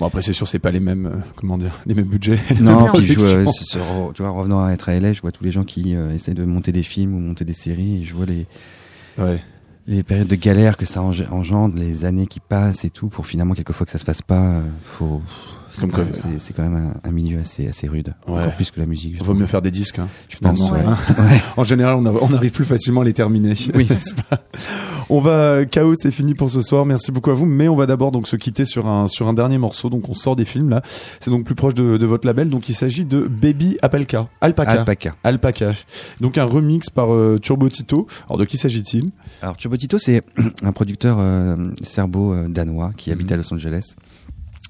[0.00, 2.40] Bon après c'est sûr c'est pas les mêmes euh, comment dire les mêmes budgets.
[2.60, 5.44] Non, puis je vois, sur, tu vois revenant à être à LA, je vois tous
[5.44, 8.14] les gens qui euh, essaient de monter des films ou monter des séries et je
[8.14, 8.46] vois les
[9.18, 9.42] ouais.
[9.90, 13.54] Les périodes de galère que ça engendre, les années qui passent et tout pour finalement
[13.54, 14.60] quelquefois que ça se fasse pas,
[15.84, 16.04] euh,
[16.38, 18.40] c'est quand même un, milieu assez assez rude, ouais.
[18.40, 19.14] encore plus que la musique.
[19.18, 20.70] Il vaut mieux faire des disques, hein, je pense.
[20.70, 20.80] Ouais.
[21.20, 21.42] Ouais.
[21.56, 23.54] en général, on, on, arrive plus facilement à les terminer.
[23.74, 23.88] Oui.
[25.08, 26.84] on va chaos, c'est fini pour ce soir.
[26.86, 29.34] Merci beaucoup à vous, mais on va d'abord donc se quitter sur un sur un
[29.34, 29.90] dernier morceau.
[29.90, 30.82] Donc on sort des films là.
[31.20, 32.50] C'est donc plus proche de, de, votre label.
[32.50, 35.72] Donc il s'agit de Baby Apelka, Alpaca, Alpaca, Alpaca.
[36.20, 38.06] Donc un remix par euh, Turbo Tito.
[38.26, 39.10] Alors de qui s'agit-il?
[39.42, 40.22] Alors Turbo Tito, c'est
[40.62, 43.34] un producteur euh, serbo-danois qui habite mhm.
[43.34, 43.94] à Los Angeles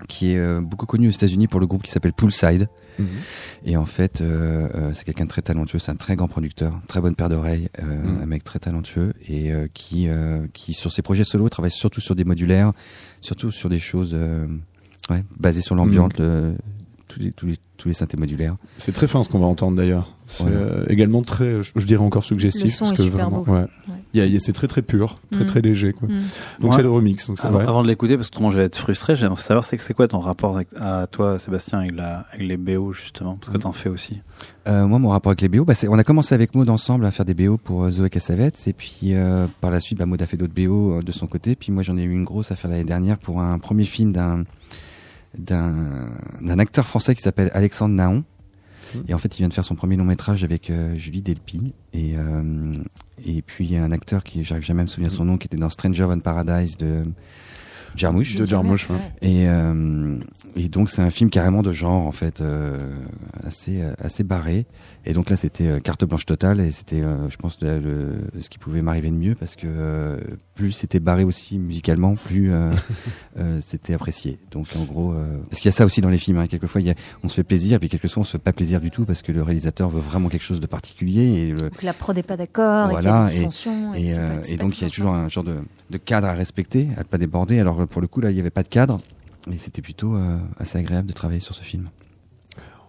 [0.09, 2.69] qui est euh, beaucoup connu aux États-Unis pour le groupe qui s'appelle Poolside.
[2.99, 3.07] Mhm.
[3.65, 6.81] Et en fait, euh, euh, c'est quelqu'un de très talentueux, c'est un très grand producteur,
[6.89, 8.21] très bonne paire d'oreilles, mhm.
[8.23, 10.09] un mec très talentueux et qui,
[10.53, 12.73] qui sur ses projets solo travaille surtout sur des modulaires,
[13.21, 14.15] surtout sur des choses
[15.11, 16.57] ouais, basées sur l'ambiance, mhm
[17.11, 18.57] tous les, tous les, tous les synthés modulaires.
[18.77, 20.15] C'est très fin ce qu'on va entendre d'ailleurs.
[20.27, 22.65] C'est euh, également très, je, dirais encore suggestif.
[22.65, 23.53] Le son parce est que super vraiment, beau.
[23.53, 23.67] Ouais.
[24.15, 24.39] ouais.
[24.39, 25.47] c'est très très pur, très mm.
[25.47, 25.93] très léger.
[25.93, 26.09] Quoi.
[26.09, 26.21] Mm.
[26.61, 27.27] Donc c'est le remix.
[27.27, 29.93] Donc avant, avant, de l'écouter, parce que autrement je vais être frustré, j'aimerais savoir c'est
[29.93, 33.57] quoi ton rapport avec, à toi, Sébastien, avec, la, avec les BO justement, parce que
[33.57, 33.63] mm.
[33.63, 34.21] t'en fais aussi.
[34.69, 37.11] Euh, moi, mon rapport avec les BO, bah, on a commencé avec Maud ensemble à
[37.11, 40.23] faire des BO pour euh, Zoé Cassavetes, et puis euh, par la suite, bah, Maud
[40.23, 42.57] a fait d'autres BO de son côté, puis moi j'en ai eu une grosse à
[42.57, 44.45] faire l'année dernière pour un premier film d'un
[45.39, 48.25] d'un acteur français qui s'appelle Alexandre Naon.
[48.95, 48.99] Mmh.
[49.09, 51.75] Et en fait, il vient de faire son premier long métrage avec euh, Julie Delpy.
[51.93, 52.75] Et, euh,
[53.25, 55.39] et puis, il y a un acteur qui, j'arrive jamais à me souvenir son nom,
[55.39, 57.05] qui était dans Stranger on Paradise de
[57.95, 58.37] Jarmouche.
[58.37, 58.89] De Jarmouche,
[59.23, 60.17] Et, euh,
[60.57, 62.95] et donc c'est un film carrément de genre en fait euh,
[63.45, 64.67] assez assez barré.
[65.07, 68.51] Et donc là c'était euh, carte blanche totale et c'était euh, je pense le, ce
[68.51, 70.19] qui pouvait m'arriver de mieux parce que euh,
[70.55, 72.53] plus c'était barré aussi musicalement, plus
[73.61, 74.39] c'était apprécié.
[74.51, 75.15] Donc en gros
[75.49, 76.39] parce qu'il y a ça aussi dans les films.
[76.39, 76.47] Hein.
[76.47, 78.81] Quelquefois il y a, on se fait plaisir puis quelquefois on se fait pas plaisir
[78.81, 81.49] du tout parce que le réalisateur veut vraiment quelque chose de particulier.
[81.49, 82.91] Et donc la prod n'est pas d'accord.
[82.91, 83.29] Voilà.
[83.33, 83.49] Et,
[83.97, 85.57] et, et, et donc il y a toujours un genre de,
[85.91, 87.59] de cadre à respecter, à ne pas déborder.
[87.59, 88.99] Alors pour le coup là il n'y avait pas de cadre.
[89.51, 90.17] Et c'était plutôt
[90.59, 91.89] assez agréable de travailler sur ce film.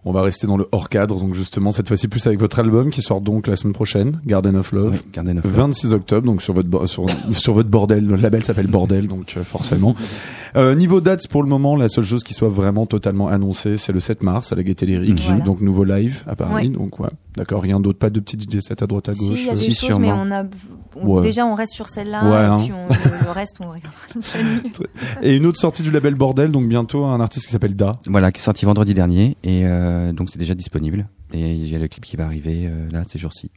[0.03, 2.89] On va rester dans le hors cadre, donc justement cette fois-ci plus avec votre album
[2.89, 5.53] qui sort donc la semaine prochaine, Garden of Love, Garden of Love.
[5.53, 9.43] 26 octobre, donc sur votre sur, sur votre bordel, le label s'appelle Bordel, donc euh,
[9.43, 9.95] forcément.
[10.55, 13.93] Euh, niveau dates pour le moment, la seule chose qui soit vraiment totalement annoncée, c'est
[13.93, 17.61] le 7 mars à la Gaieté Lyrique, donc nouveau live à Paris, donc ouais, d'accord,
[17.61, 19.37] rien d'autre, pas de petits DJ set à droite à gauche.
[19.37, 20.43] Si, il y a des choses, mais on a
[21.21, 22.59] déjà on reste sur celle-là, et hein.
[22.63, 24.87] puis on, le reste on regarde.
[25.21, 27.99] et une autre sortie du label Bordel, donc bientôt un artiste qui s'appelle Da.
[28.07, 31.07] Voilà, qui est sorti vendredi dernier et euh, donc c'est déjà disponible.
[31.33, 33.51] Et il y a le clip qui va arriver euh, là ces jours-ci.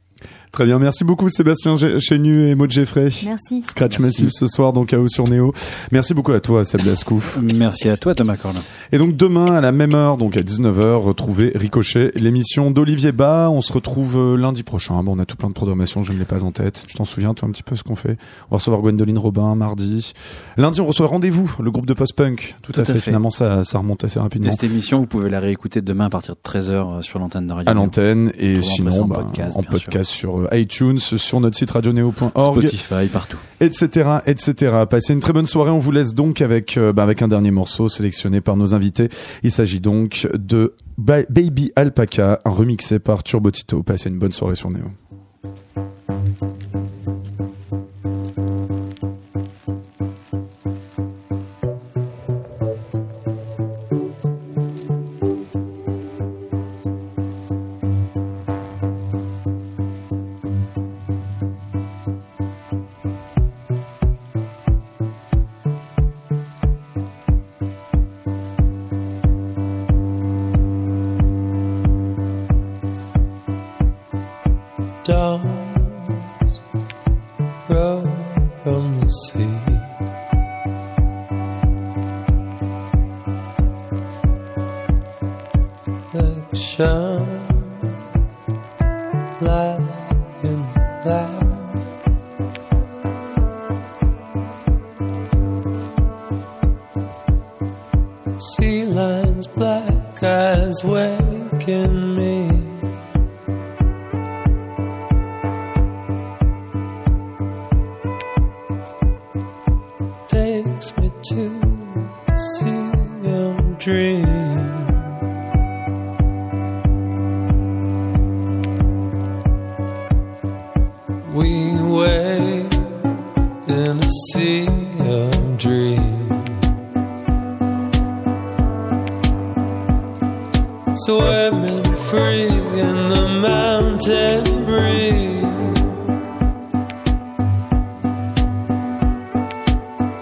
[0.54, 3.08] Très bien, merci beaucoup Sébastien Chenu et Maud Jeffrey.
[3.24, 3.64] Merci.
[3.64, 5.52] Scratch Massive ce soir donc à sur Néo.
[5.90, 7.20] Merci beaucoup à toi Seb Lascou.
[7.42, 8.60] merci à toi Thomas Corlin.
[8.92, 13.50] Et donc demain à la même heure, donc à 19h, retrouvez Ricochet, l'émission d'Olivier Bas.
[13.50, 15.02] On se retrouve euh, lundi prochain.
[15.02, 16.84] Bon, on a tout plein de programmations, je ne l'ai pas en tête.
[16.86, 18.16] Tu t'en souviens toi un petit peu ce qu'on fait?
[18.48, 20.12] On va recevoir Gwendoline Robin mardi.
[20.56, 22.54] Lundi on reçoit Rendez-vous, le groupe de post-punk.
[22.62, 23.00] Tout, à, fait.
[23.00, 24.46] Finalement ça, ça remonte assez rapidement.
[24.46, 27.48] Et cette émission, vous pouvez la réécouter demain à partir de 13h euh, sur l'antenne
[27.48, 27.68] de Radio.
[27.68, 31.70] À l'antenne et sinon en bah, podcast, en podcast sur euh, iTunes sur notre site
[31.70, 32.52] radioneo.org.
[32.52, 33.38] Spotify, partout.
[33.60, 34.84] Etc., etc.
[34.88, 35.70] Passez une très bonne soirée.
[35.70, 39.08] On vous laisse donc avec, euh, bah, avec un dernier morceau sélectionné par nos invités.
[39.42, 43.82] Il s'agit donc de Baby Alpaca, remixé par Turbotito.
[43.82, 44.90] Passez une bonne soirée sur Neo.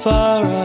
[0.02, 0.61] far away.